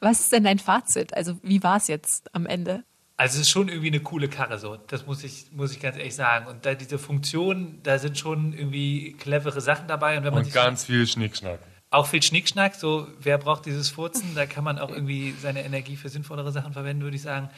Was 0.00 0.20
ist 0.20 0.32
denn 0.32 0.44
dein 0.44 0.58
Fazit? 0.58 1.14
Also, 1.14 1.34
wie 1.42 1.62
war 1.62 1.76
es 1.76 1.88
jetzt 1.88 2.34
am 2.34 2.46
Ende? 2.46 2.84
Also 3.20 3.34
es 3.34 3.40
ist 3.42 3.50
schon 3.50 3.68
irgendwie 3.68 3.88
eine 3.88 3.98
coole 3.98 4.28
Karre 4.28 4.58
so. 4.58 4.76
Das 4.76 5.06
muss 5.06 5.24
ich, 5.24 5.46
muss 5.50 5.72
ich 5.72 5.80
ganz 5.80 5.96
ehrlich 5.96 6.14
sagen. 6.14 6.46
Und 6.46 6.64
da 6.64 6.74
diese 6.74 6.98
Funktionen, 7.00 7.80
da 7.82 7.98
sind 7.98 8.16
schon 8.16 8.52
irgendwie 8.52 9.14
clevere 9.18 9.60
Sachen 9.60 9.88
dabei. 9.88 10.16
Und 10.16 10.22
wenn 10.22 10.32
man 10.32 10.38
Und 10.38 10.44
sich 10.44 10.54
ganz 10.54 10.84
viel 10.84 11.04
Schnickschnack. 11.04 11.58
auch 11.90 12.06
viel 12.06 12.22
Schnickschnack, 12.22 12.76
so 12.76 13.08
wer 13.18 13.38
braucht 13.38 13.66
dieses 13.66 13.90
Furzen, 13.90 14.36
da 14.36 14.46
kann 14.46 14.62
man 14.62 14.78
auch 14.78 14.90
irgendwie 14.90 15.34
seine 15.42 15.64
Energie 15.64 15.96
für 15.96 16.08
sinnvollere 16.08 16.52
Sachen 16.52 16.72
verwenden, 16.72 17.02
würde 17.02 17.16
ich 17.16 17.22
sagen. 17.22 17.50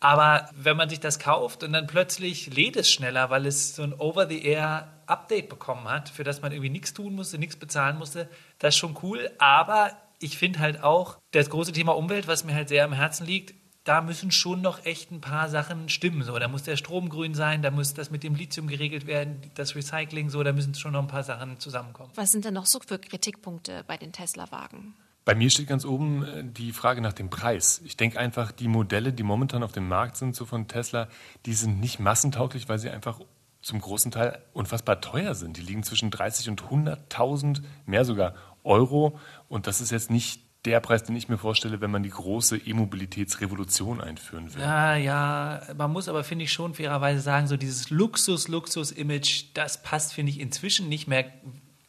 Aber 0.00 0.50
wenn 0.54 0.76
man 0.76 0.90
sich 0.90 1.00
das 1.00 1.18
kauft 1.18 1.64
und 1.64 1.72
dann 1.72 1.86
plötzlich 1.86 2.54
lädt 2.54 2.76
es 2.76 2.90
schneller, 2.90 3.30
weil 3.30 3.46
es 3.46 3.74
so 3.74 3.82
ein 3.82 3.94
Over-the-Air-Update 3.94 5.48
bekommen 5.48 5.88
hat, 5.88 6.10
für 6.10 6.22
das 6.22 6.42
man 6.42 6.52
irgendwie 6.52 6.70
nichts 6.70 6.92
tun 6.92 7.14
musste, 7.14 7.38
nichts 7.38 7.56
bezahlen 7.56 7.96
musste, 7.98 8.28
das 8.58 8.74
ist 8.74 8.78
schon 8.78 8.96
cool. 9.02 9.30
Aber 9.38 9.90
ich 10.20 10.36
finde 10.36 10.58
halt 10.58 10.82
auch 10.84 11.16
das 11.30 11.48
große 11.48 11.72
Thema 11.72 11.96
Umwelt, 11.96 12.28
was 12.28 12.44
mir 12.44 12.54
halt 12.54 12.68
sehr 12.68 12.84
am 12.84 12.92
Herzen 12.92 13.26
liegt, 13.26 13.54
da 13.88 14.02
müssen 14.02 14.30
schon 14.30 14.60
noch 14.60 14.84
echt 14.84 15.10
ein 15.10 15.22
paar 15.22 15.48
Sachen 15.48 15.88
stimmen. 15.88 16.22
So, 16.22 16.38
da 16.38 16.46
muss 16.46 16.62
der 16.62 16.76
Strom 16.76 17.08
grün 17.08 17.34
sein, 17.34 17.62
da 17.62 17.70
muss 17.70 17.94
das 17.94 18.10
mit 18.10 18.22
dem 18.22 18.34
Lithium 18.34 18.68
geregelt 18.68 19.06
werden, 19.06 19.40
das 19.54 19.74
Recycling, 19.74 20.28
so, 20.28 20.42
da 20.42 20.52
müssen 20.52 20.74
schon 20.74 20.92
noch 20.92 21.00
ein 21.00 21.08
paar 21.08 21.22
Sachen 21.22 21.58
zusammenkommen. 21.58 22.10
Was 22.14 22.30
sind 22.30 22.44
denn 22.44 22.52
noch 22.52 22.66
so 22.66 22.80
für 22.86 22.98
Kritikpunkte 22.98 23.84
bei 23.86 23.96
den 23.96 24.12
Tesla-Wagen? 24.12 24.94
Bei 25.24 25.34
mir 25.34 25.50
steht 25.50 25.68
ganz 25.68 25.86
oben 25.86 26.22
äh, 26.24 26.44
die 26.44 26.72
Frage 26.72 27.00
nach 27.00 27.14
dem 27.14 27.30
Preis. 27.30 27.80
Ich 27.84 27.96
denke 27.96 28.18
einfach, 28.18 28.52
die 28.52 28.68
Modelle, 28.68 29.12
die 29.12 29.22
momentan 29.22 29.62
auf 29.62 29.72
dem 29.72 29.88
Markt 29.88 30.18
sind, 30.18 30.36
so 30.36 30.44
von 30.44 30.68
Tesla, 30.68 31.08
die 31.46 31.54
sind 31.54 31.80
nicht 31.80 31.98
massentauglich, 31.98 32.68
weil 32.68 32.78
sie 32.78 32.90
einfach 32.90 33.20
zum 33.62 33.80
großen 33.80 34.10
Teil 34.10 34.42
unfassbar 34.52 35.00
teuer 35.00 35.34
sind. 35.34 35.56
Die 35.56 35.62
liegen 35.62 35.82
zwischen 35.82 36.10
30 36.10 36.50
und 36.50 36.62
100.000, 36.62 37.62
mehr 37.86 38.04
sogar 38.04 38.34
Euro. 38.64 39.18
Und 39.48 39.66
das 39.66 39.80
ist 39.80 39.90
jetzt 39.90 40.10
nicht 40.10 40.47
der 40.64 40.80
Preis, 40.80 41.04
den 41.04 41.14
ich 41.16 41.28
mir 41.28 41.38
vorstelle, 41.38 41.80
wenn 41.80 41.90
man 41.90 42.02
die 42.02 42.10
große 42.10 42.56
E-Mobilitätsrevolution 42.56 44.00
einführen 44.00 44.52
will. 44.54 44.60
Ja, 44.60 44.96
ja, 44.96 45.62
man 45.76 45.92
muss 45.92 46.08
aber, 46.08 46.24
finde 46.24 46.44
ich, 46.44 46.52
schon 46.52 46.74
fairerweise 46.74 47.20
sagen, 47.20 47.46
so 47.46 47.56
dieses 47.56 47.90
Luxus-Luxus-Image, 47.90 49.46
das 49.54 49.82
passt, 49.82 50.12
finde 50.12 50.30
ich, 50.30 50.40
inzwischen 50.40 50.88
nicht 50.88 51.06
mehr 51.06 51.24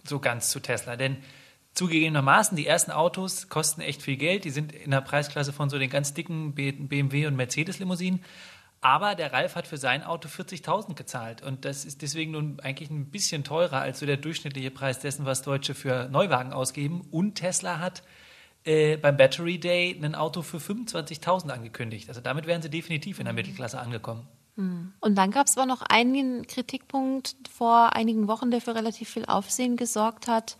so 0.04 0.20
ganz 0.20 0.50
zu 0.50 0.60
Tesla. 0.60 0.96
Denn 0.96 1.18
zugegebenermaßen, 1.74 2.56
die 2.56 2.68
ersten 2.68 2.92
Autos 2.92 3.50
kosten 3.50 3.82
echt 3.82 4.02
viel 4.02 4.18
Geld. 4.18 4.46
Die 4.46 4.52
sind 4.52 4.72
in 4.72 4.92
der 4.92 5.02
Preisklasse 5.02 5.52
von 5.52 5.70
so 5.70 5.80
den 5.80 5.90
ganz 5.90 6.14
dicken 6.14 6.54
BMW 6.54 7.26
und 7.26 7.36
Mercedes-Limousinen. 7.36 8.24
Aber 8.82 9.16
der 9.16 9.34
Ralf 9.34 9.56
hat 9.56 9.68
für 9.68 9.78
sein 9.78 10.04
Auto 10.04 10.30
40.000 10.30 10.96
gezahlt. 10.96 11.42
Und 11.42 11.66
das 11.66 11.84
ist 11.86 12.02
deswegen 12.02 12.32
nun 12.32 12.60
eigentlich 12.62 12.90
ein 12.90 13.10
bisschen 13.10 13.44
teurer 13.44 13.82
als 13.82 14.00
so 14.00 14.06
der 14.06 14.18
durchschnittliche 14.18 14.72
Preis 14.72 15.00
dessen, 15.00 15.26
was 15.26 15.42
Deutsche 15.42 15.74
für 15.74 16.08
Neuwagen 16.10 16.54
ausgeben. 16.54 17.02
Und 17.12 17.36
Tesla 17.36 17.80
hat 17.80 18.04
äh, 18.64 18.98
beim 18.98 19.18
Battery 19.18 19.60
Day 19.60 20.00
ein 20.02 20.16
Auto 20.16 20.42
für 20.42 20.58
25.000 20.58 21.50
angekündigt. 21.50 22.10
Also 22.10 22.22
damit 22.22 22.48
wären 22.48 22.62
sie 22.62 22.70
definitiv 22.70 23.20
in 23.20 23.26
der 23.26 23.34
Mittelklasse 23.34 23.80
angekommen. 23.80 24.28
Hm. 24.56 24.94
Und 25.00 25.16
dann 25.16 25.32
gab 25.32 25.48
es 25.48 25.58
aber 25.58 25.66
noch 25.66 25.82
einen 25.82 26.46
Kritikpunkt 26.46 27.36
vor 27.50 27.96
einigen 27.96 28.28
Wochen, 28.28 28.52
der 28.52 28.62
für 28.62 28.76
relativ 28.76 29.10
viel 29.10 29.26
Aufsehen 29.26 29.78
gesorgt 29.78 30.28
hat. 30.28 30.58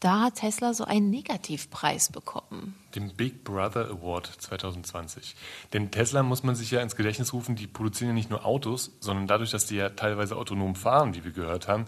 Da 0.00 0.22
hat 0.22 0.36
Tesla 0.36 0.72
so 0.72 0.84
einen 0.84 1.10
Negativpreis 1.10 2.10
bekommen. 2.10 2.74
Den 2.94 3.14
Big 3.14 3.44
Brother 3.44 3.90
Award 3.90 4.26
2020. 4.26 5.36
Denn 5.74 5.90
Tesla 5.90 6.22
muss 6.22 6.42
man 6.42 6.54
sich 6.54 6.70
ja 6.70 6.80
ins 6.80 6.96
Gedächtnis 6.96 7.34
rufen, 7.34 7.54
die 7.54 7.66
produzieren 7.66 8.08
ja 8.08 8.14
nicht 8.14 8.30
nur 8.30 8.46
Autos, 8.46 8.92
sondern 9.00 9.26
dadurch, 9.26 9.50
dass 9.50 9.66
die 9.66 9.76
ja 9.76 9.90
teilweise 9.90 10.36
autonom 10.36 10.74
fahren, 10.74 11.14
wie 11.14 11.22
wir 11.22 11.32
gehört 11.32 11.68
haben, 11.68 11.84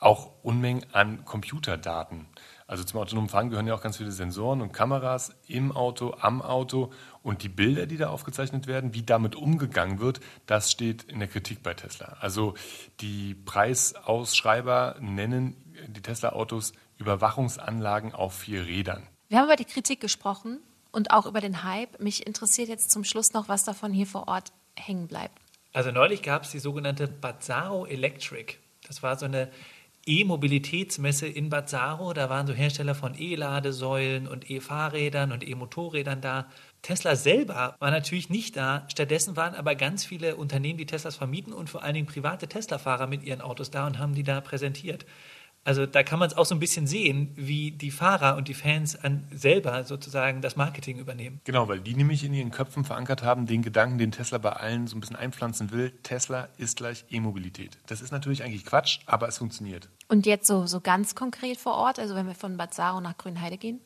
auch 0.00 0.32
Unmengen 0.42 0.84
an 0.92 1.24
Computerdaten. 1.24 2.26
Also 2.66 2.82
zum 2.84 3.00
autonomen 3.00 3.28
Fahren 3.28 3.50
gehören 3.50 3.66
ja 3.66 3.74
auch 3.74 3.82
ganz 3.82 3.98
viele 3.98 4.10
Sensoren 4.10 4.62
und 4.62 4.72
Kameras 4.72 5.34
im 5.46 5.72
Auto, 5.72 6.14
am 6.18 6.40
Auto. 6.40 6.92
Und 7.22 7.42
die 7.42 7.48
Bilder, 7.48 7.86
die 7.86 7.96
da 7.96 8.08
aufgezeichnet 8.08 8.66
werden, 8.66 8.94
wie 8.94 9.02
damit 9.02 9.36
umgegangen 9.36 10.00
wird, 10.00 10.20
das 10.46 10.70
steht 10.70 11.04
in 11.04 11.18
der 11.18 11.28
Kritik 11.28 11.62
bei 11.62 11.74
Tesla. 11.74 12.16
Also 12.20 12.54
die 13.00 13.34
Preisausschreiber 13.34 14.96
nennen 15.00 15.56
die 15.88 16.00
Tesla-Autos 16.00 16.72
Überwachungsanlagen 16.96 18.14
auf 18.14 18.34
vier 18.34 18.66
Rädern. 18.66 19.06
Wir 19.28 19.38
haben 19.38 19.46
über 19.46 19.56
die 19.56 19.64
Kritik 19.64 20.00
gesprochen 20.00 20.60
und 20.92 21.10
auch 21.10 21.26
über 21.26 21.40
den 21.40 21.64
Hype. 21.64 22.00
Mich 22.00 22.26
interessiert 22.26 22.68
jetzt 22.68 22.90
zum 22.90 23.04
Schluss 23.04 23.32
noch, 23.32 23.48
was 23.48 23.64
davon 23.64 23.92
hier 23.92 24.06
vor 24.06 24.28
Ort 24.28 24.52
hängen 24.76 25.08
bleibt. 25.08 25.38
Also 25.72 25.90
neulich 25.90 26.22
gab 26.22 26.44
es 26.44 26.50
die 26.50 26.60
sogenannte 26.60 27.08
Bazzaro 27.08 27.84
Electric. 27.86 28.54
Das 28.86 29.02
war 29.02 29.18
so 29.18 29.24
eine 29.26 29.50
E-Mobilitätsmesse 30.06 31.26
in 31.26 31.48
Bazzaro. 31.48 32.12
Da 32.12 32.28
waren 32.28 32.46
so 32.46 32.52
Hersteller 32.52 32.94
von 32.94 33.14
E-Ladesäulen 33.18 34.28
und 34.28 34.50
E-Fahrrädern 34.50 35.32
und 35.32 35.46
E-Motorrädern 35.46 36.20
da. 36.20 36.46
Tesla 36.82 37.16
selber 37.16 37.76
war 37.78 37.90
natürlich 37.90 38.28
nicht 38.28 38.56
da. 38.56 38.86
Stattdessen 38.90 39.36
waren 39.36 39.54
aber 39.54 39.74
ganz 39.74 40.04
viele 40.04 40.36
Unternehmen, 40.36 40.78
die 40.78 40.86
Teslas 40.86 41.16
vermieten 41.16 41.52
und 41.52 41.70
vor 41.70 41.82
allen 41.82 41.94
Dingen 41.94 42.06
private 42.06 42.46
Tesla-Fahrer 42.46 43.06
mit 43.06 43.22
ihren 43.22 43.40
Autos 43.40 43.70
da 43.70 43.86
und 43.86 43.98
haben 43.98 44.14
die 44.14 44.22
da 44.24 44.40
präsentiert. 44.40 45.06
Also 45.64 45.86
da 45.86 46.02
kann 46.02 46.18
man 46.18 46.28
es 46.28 46.36
auch 46.36 46.44
so 46.44 46.54
ein 46.54 46.58
bisschen 46.58 46.86
sehen, 46.86 47.32
wie 47.36 47.70
die 47.70 47.90
Fahrer 47.90 48.36
und 48.36 48.48
die 48.48 48.54
Fans 48.54 48.96
an 48.96 49.26
selber 49.32 49.84
sozusagen 49.84 50.42
das 50.42 50.56
Marketing 50.56 50.98
übernehmen. 50.98 51.40
Genau, 51.44 51.68
weil 51.68 51.80
die 51.80 51.94
nämlich 51.94 52.22
in 52.22 52.34
ihren 52.34 52.50
Köpfen 52.50 52.84
verankert 52.84 53.22
haben, 53.22 53.46
den 53.46 53.62
Gedanken, 53.62 53.96
den 53.96 54.12
Tesla 54.12 54.38
bei 54.38 54.52
allen 54.52 54.86
so 54.86 54.96
ein 54.96 55.00
bisschen 55.00 55.16
einpflanzen 55.16 55.70
will, 55.70 55.90
Tesla 56.02 56.48
ist 56.58 56.76
gleich 56.76 57.06
E-Mobilität. 57.08 57.78
Das 57.86 58.02
ist 58.02 58.12
natürlich 58.12 58.44
eigentlich 58.44 58.66
Quatsch, 58.66 59.00
aber 59.06 59.26
es 59.26 59.38
funktioniert. 59.38 59.88
Und 60.08 60.26
jetzt 60.26 60.46
so, 60.46 60.66
so 60.66 60.80
ganz 60.80 61.14
konkret 61.14 61.56
vor 61.56 61.74
Ort, 61.74 61.98
also 61.98 62.14
wenn 62.14 62.26
wir 62.26 62.34
von 62.34 62.58
Bad 62.58 62.74
Saro 62.74 63.00
nach 63.00 63.16
Grünheide 63.16 63.56
gehen? 63.56 63.80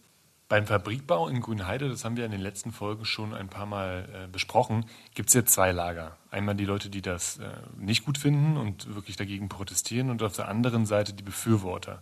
Beim 0.49 0.67
Fabrikbau 0.67 1.29
in 1.29 1.43
Grünheide, 1.43 1.91
das 1.91 2.07
haben 2.07 2.17
wir 2.17 2.25
in 2.25 2.31
den 2.31 2.41
letzten 2.41 2.73
Folgen 2.73 3.05
schon 3.05 3.35
ein 3.35 3.49
paar 3.49 3.67
Mal 3.67 4.09
äh, 4.25 4.29
besprochen, 4.29 4.87
gibt 5.15 5.29
es 5.29 5.35
jetzt 5.35 5.53
zwei 5.53 5.73
Lager. 5.73 6.17
Einmal 6.31 6.55
die 6.55 6.65
Leute, 6.65 6.89
die 6.89 7.03
das 7.03 7.37
äh, 7.37 7.51
nicht 7.77 8.07
gut 8.07 8.17
finden 8.17 8.57
und 8.57 8.95
wirklich 8.95 9.17
dagegen 9.17 9.51
protestieren 9.51 10.09
und 10.09 10.23
auf 10.23 10.35
der 10.37 10.49
anderen 10.49 10.87
Seite 10.87 11.13
die 11.13 11.23
Befürworter. 11.23 12.01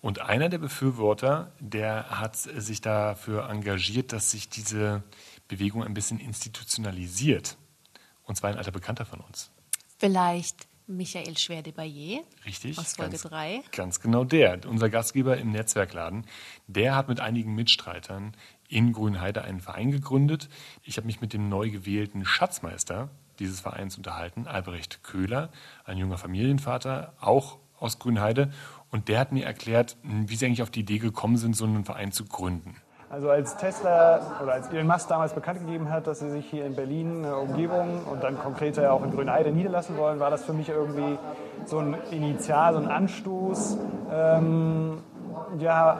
Und 0.00 0.20
einer 0.20 0.48
der 0.48 0.58
Befürworter, 0.58 1.52
der 1.60 2.20
hat 2.20 2.36
sich 2.36 2.80
dafür 2.80 3.48
engagiert, 3.48 4.12
dass 4.12 4.32
sich 4.32 4.48
diese 4.48 5.04
Bewegung 5.46 5.84
ein 5.84 5.94
bisschen 5.94 6.18
institutionalisiert. 6.18 7.56
Und 8.24 8.36
zwar 8.36 8.50
ein 8.50 8.58
alter 8.58 8.72
Bekannter 8.72 9.06
von 9.06 9.20
uns. 9.20 9.50
Vielleicht 9.98 10.66
Michael 10.86 11.38
Schwer-de-Bayer 11.38 12.22
Richtig. 12.44 12.78
aus 12.78 12.94
Folge 12.94 13.12
ganz, 13.12 13.22
3. 13.22 13.62
Ganz 13.72 14.00
genau 14.00 14.24
der. 14.24 14.60
Unser 14.68 14.90
Gastgeber 14.90 15.38
im 15.38 15.50
Netzwerkladen. 15.50 16.26
Der 16.66 16.94
hat 16.94 17.08
mit 17.08 17.20
einigen 17.20 17.54
Mitstreitern 17.54 18.36
in 18.68 18.92
Grünheide 18.92 19.42
einen 19.42 19.60
Verein 19.60 19.90
gegründet. 19.90 20.48
Ich 20.82 20.98
habe 20.98 21.06
mich 21.06 21.20
mit 21.20 21.32
dem 21.32 21.48
neu 21.48 21.70
gewählten 21.70 22.24
Schatzmeister 22.24 23.10
dieses 23.38 23.60
Vereins 23.60 23.96
unterhalten, 23.96 24.46
Albrecht 24.46 25.02
Köhler, 25.02 25.50
ein 25.84 25.98
junger 25.98 26.18
Familienvater, 26.18 27.14
auch 27.20 27.58
aus 27.78 27.98
Grünheide. 27.98 28.52
Und 28.90 29.08
der 29.08 29.18
hat 29.18 29.32
mir 29.32 29.44
erklärt, 29.44 29.96
wie 30.02 30.36
sie 30.36 30.46
eigentlich 30.46 30.62
auf 30.62 30.70
die 30.70 30.80
Idee 30.80 30.98
gekommen 30.98 31.36
sind, 31.36 31.56
so 31.56 31.64
einen 31.64 31.84
Verein 31.84 32.12
zu 32.12 32.26
gründen. 32.26 32.76
Also 33.14 33.30
als 33.30 33.56
Tesla 33.56 34.20
oder 34.42 34.54
als 34.54 34.68
Elon 34.70 34.88
Musk 34.88 35.06
damals 35.06 35.32
bekannt 35.34 35.60
gegeben 35.60 35.88
hat, 35.88 36.08
dass 36.08 36.18
sie 36.18 36.30
sich 36.30 36.46
hier 36.46 36.66
in 36.66 36.74
Berlin, 36.74 37.22
äh, 37.22 37.28
Umgebung 37.28 38.00
und 38.10 38.24
dann 38.24 38.36
konkreter 38.36 38.92
auch 38.92 39.04
in 39.04 39.12
Grünheide 39.12 39.52
niederlassen 39.52 39.96
wollen, 39.96 40.18
war 40.18 40.32
das 40.32 40.42
für 40.42 40.52
mich 40.52 40.68
irgendwie 40.68 41.16
so 41.64 41.78
ein 41.78 41.96
Initial, 42.10 42.74
so 42.74 42.80
ein 42.80 42.88
Anstoß, 42.88 43.78
ähm, 44.12 44.98
ja, 45.60 45.98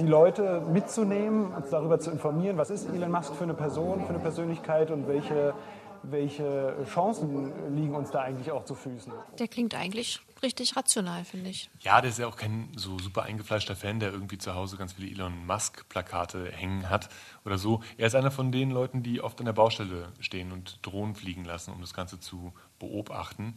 die 0.00 0.08
Leute 0.08 0.60
mitzunehmen, 0.72 1.52
uns 1.56 1.70
darüber 1.70 2.00
zu 2.00 2.10
informieren, 2.10 2.58
was 2.58 2.70
ist 2.70 2.92
Elon 2.92 3.12
Musk 3.12 3.32
für 3.36 3.44
eine 3.44 3.54
Person, 3.54 4.00
für 4.00 4.08
eine 4.12 4.18
Persönlichkeit 4.18 4.90
und 4.90 5.06
welche 5.06 5.54
welche 6.02 6.76
Chancen 6.92 7.74
liegen 7.74 7.94
uns 7.94 8.10
da 8.10 8.20
eigentlich 8.22 8.50
auch 8.50 8.64
zu 8.64 8.74
Füßen? 8.74 9.12
Der 9.38 9.48
klingt 9.48 9.74
eigentlich 9.74 10.20
richtig 10.42 10.76
rational, 10.76 11.24
finde 11.24 11.50
ich. 11.50 11.70
Ja, 11.80 12.00
der 12.00 12.10
ist 12.10 12.18
ja 12.18 12.26
auch 12.26 12.36
kein 12.36 12.68
so 12.76 12.98
super 12.98 13.22
eingefleischter 13.24 13.76
Fan, 13.76 14.00
der 14.00 14.12
irgendwie 14.12 14.38
zu 14.38 14.54
Hause 14.54 14.76
ganz 14.76 14.94
viele 14.94 15.10
Elon 15.10 15.46
Musk-Plakate 15.46 16.50
hängen 16.52 16.88
hat 16.88 17.08
oder 17.44 17.58
so. 17.58 17.82
Er 17.98 18.06
ist 18.06 18.14
einer 18.14 18.30
von 18.30 18.52
den 18.52 18.70
Leuten, 18.70 19.02
die 19.02 19.20
oft 19.20 19.38
an 19.40 19.46
der 19.46 19.52
Baustelle 19.52 20.08
stehen 20.20 20.52
und 20.52 20.78
Drohnen 20.82 21.14
fliegen 21.14 21.44
lassen, 21.44 21.72
um 21.72 21.80
das 21.80 21.94
Ganze 21.94 22.20
zu 22.20 22.52
beobachten. 22.78 23.54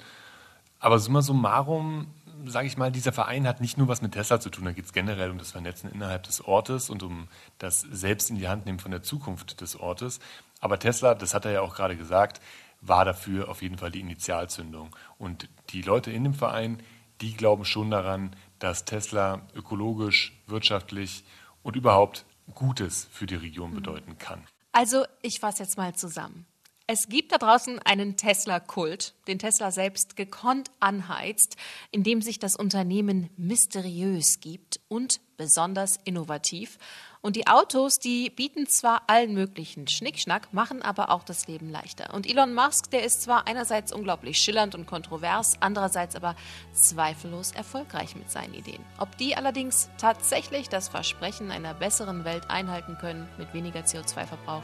Aber 0.83 0.99
summa 0.99 1.21
summarum, 1.21 2.07
sage 2.45 2.67
ich 2.67 2.75
mal, 2.75 2.91
dieser 2.91 3.13
Verein 3.13 3.47
hat 3.47 3.61
nicht 3.61 3.77
nur 3.77 3.87
was 3.87 4.01
mit 4.01 4.11
Tesla 4.11 4.41
zu 4.41 4.49
tun, 4.49 4.65
da 4.65 4.73
geht 4.73 4.83
es 4.83 4.91
generell 4.91 5.31
um 5.31 5.37
das 5.37 5.51
Vernetzen 5.51 5.89
innerhalb 5.89 6.23
des 6.23 6.43
Ortes 6.43 6.89
und 6.89 7.03
um 7.03 7.29
das 7.57 7.79
Selbst 7.79 8.29
in 8.29 8.35
die 8.35 8.49
Hand 8.49 8.65
nehmen 8.65 8.79
von 8.79 8.91
der 8.91 9.01
Zukunft 9.01 9.61
des 9.61 9.79
Ortes. 9.79 10.19
Aber 10.63 10.79
Tesla, 10.79 11.13
das 11.13 11.33
hat 11.33 11.43
er 11.43 11.51
ja 11.51 11.61
auch 11.61 11.75
gerade 11.75 11.97
gesagt, 11.97 12.39
war 12.79 13.03
dafür 13.03 13.49
auf 13.49 13.61
jeden 13.61 13.77
Fall 13.77 13.91
die 13.91 13.99
Initialzündung. 13.99 14.95
Und 15.17 15.49
die 15.71 15.81
Leute 15.81 16.09
in 16.09 16.23
dem 16.23 16.33
Verein, 16.33 16.81
die 17.19 17.33
glauben 17.35 17.65
schon 17.65 17.91
daran, 17.91 18.33
dass 18.59 18.85
Tesla 18.85 19.41
ökologisch, 19.53 20.31
wirtschaftlich 20.47 21.25
und 21.63 21.75
überhaupt 21.75 22.25
Gutes 22.53 23.09
für 23.11 23.25
die 23.25 23.35
Region 23.35 23.71
Mhm. 23.71 23.75
bedeuten 23.75 24.17
kann. 24.17 24.41
Also, 24.71 25.03
ich 25.21 25.41
fasse 25.41 25.63
jetzt 25.63 25.75
mal 25.77 25.95
zusammen. 25.95 26.45
Es 26.87 27.09
gibt 27.09 27.33
da 27.33 27.37
draußen 27.37 27.79
einen 27.79 28.15
Tesla-Kult, 28.15 29.15
den 29.27 29.39
Tesla 29.39 29.69
selbst 29.69 30.15
gekonnt 30.15 30.71
anheizt, 30.79 31.57
indem 31.91 32.21
sich 32.21 32.39
das 32.39 32.55
Unternehmen 32.55 33.29
mysteriös 33.35 34.39
gibt 34.39 34.79
und 34.87 35.19
besonders 35.35 35.97
innovativ. 36.05 36.77
Und 37.25 37.37
die 37.37 37.47
Autos, 37.47 37.99
die 37.99 38.29
bieten 38.29 38.67
zwar 38.67 39.03
allen 39.07 39.33
möglichen 39.33 39.87
Schnickschnack, 39.87 40.53
machen 40.53 40.81
aber 40.81 41.09
auch 41.09 41.23
das 41.23 41.47
Leben 41.47 41.69
leichter. 41.69 42.13
Und 42.13 42.29
Elon 42.29 42.53
Musk, 42.53 42.91
der 42.91 43.05
ist 43.05 43.21
zwar 43.21 43.47
einerseits 43.47 43.93
unglaublich 43.93 44.37
schillernd 44.37 44.75
und 44.75 44.87
kontrovers, 44.87 45.53
andererseits 45.61 46.17
aber 46.17 46.35
zweifellos 46.73 47.53
erfolgreich 47.53 48.17
mit 48.17 48.29
seinen 48.29 48.53
Ideen. 48.53 48.83
Ob 48.99 49.17
die 49.17 49.37
allerdings 49.37 49.89
tatsächlich 49.97 50.67
das 50.67 50.89
Versprechen 50.89 51.49
einer 51.49 51.73
besseren 51.73 52.25
Welt 52.25 52.49
einhalten 52.49 52.97
können 52.99 53.29
mit 53.37 53.53
weniger 53.53 53.79
CO2-Verbrauch, 53.79 54.63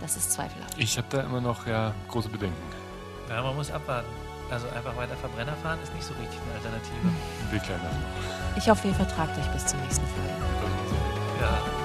das 0.00 0.16
ist 0.16 0.32
zweifelhaft. 0.32 0.76
Ich 0.78 0.98
habe 0.98 1.06
da 1.10 1.20
immer 1.20 1.40
noch 1.40 1.64
ja, 1.68 1.94
große 2.08 2.28
Bedenken. 2.28 2.60
Ja, 3.28 3.40
man 3.40 3.54
muss 3.54 3.70
abwarten. 3.70 4.10
Also 4.50 4.66
einfach 4.70 4.96
weiter 4.96 5.16
Verbrenner 5.16 5.54
fahren 5.62 5.78
ist 5.80 5.94
nicht 5.94 6.04
so 6.04 6.12
richtig 6.14 6.40
eine 6.40 6.54
Alternative. 6.54 7.64
Kleiner 7.64 7.84
noch. 7.84 8.58
Ich 8.58 8.68
hoffe, 8.68 8.88
ihr 8.88 8.94
vertragt 8.94 9.38
euch 9.38 9.46
bis 9.52 9.64
zur 9.64 9.78
nächsten 9.78 10.04
Folge. 10.08 10.51
Ja. 11.42 11.82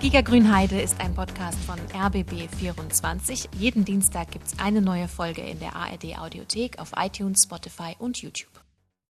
Giga 0.00 0.20
Grünheide 0.22 0.80
ist 0.80 1.00
ein 1.00 1.14
Podcast 1.14 1.58
von 1.64 1.78
RBB24. 1.92 3.48
Jeden 3.58 3.84
Dienstag 3.84 4.30
gibt 4.30 4.46
es 4.46 4.58
eine 4.58 4.80
neue 4.80 5.08
Folge 5.08 5.42
in 5.42 5.58
der 5.60 5.76
ARD 5.76 6.18
Audiothek 6.18 6.78
auf 6.78 6.92
iTunes, 6.96 7.42
Spotify 7.42 7.96
und 7.98 8.22
YouTube. 8.22 8.53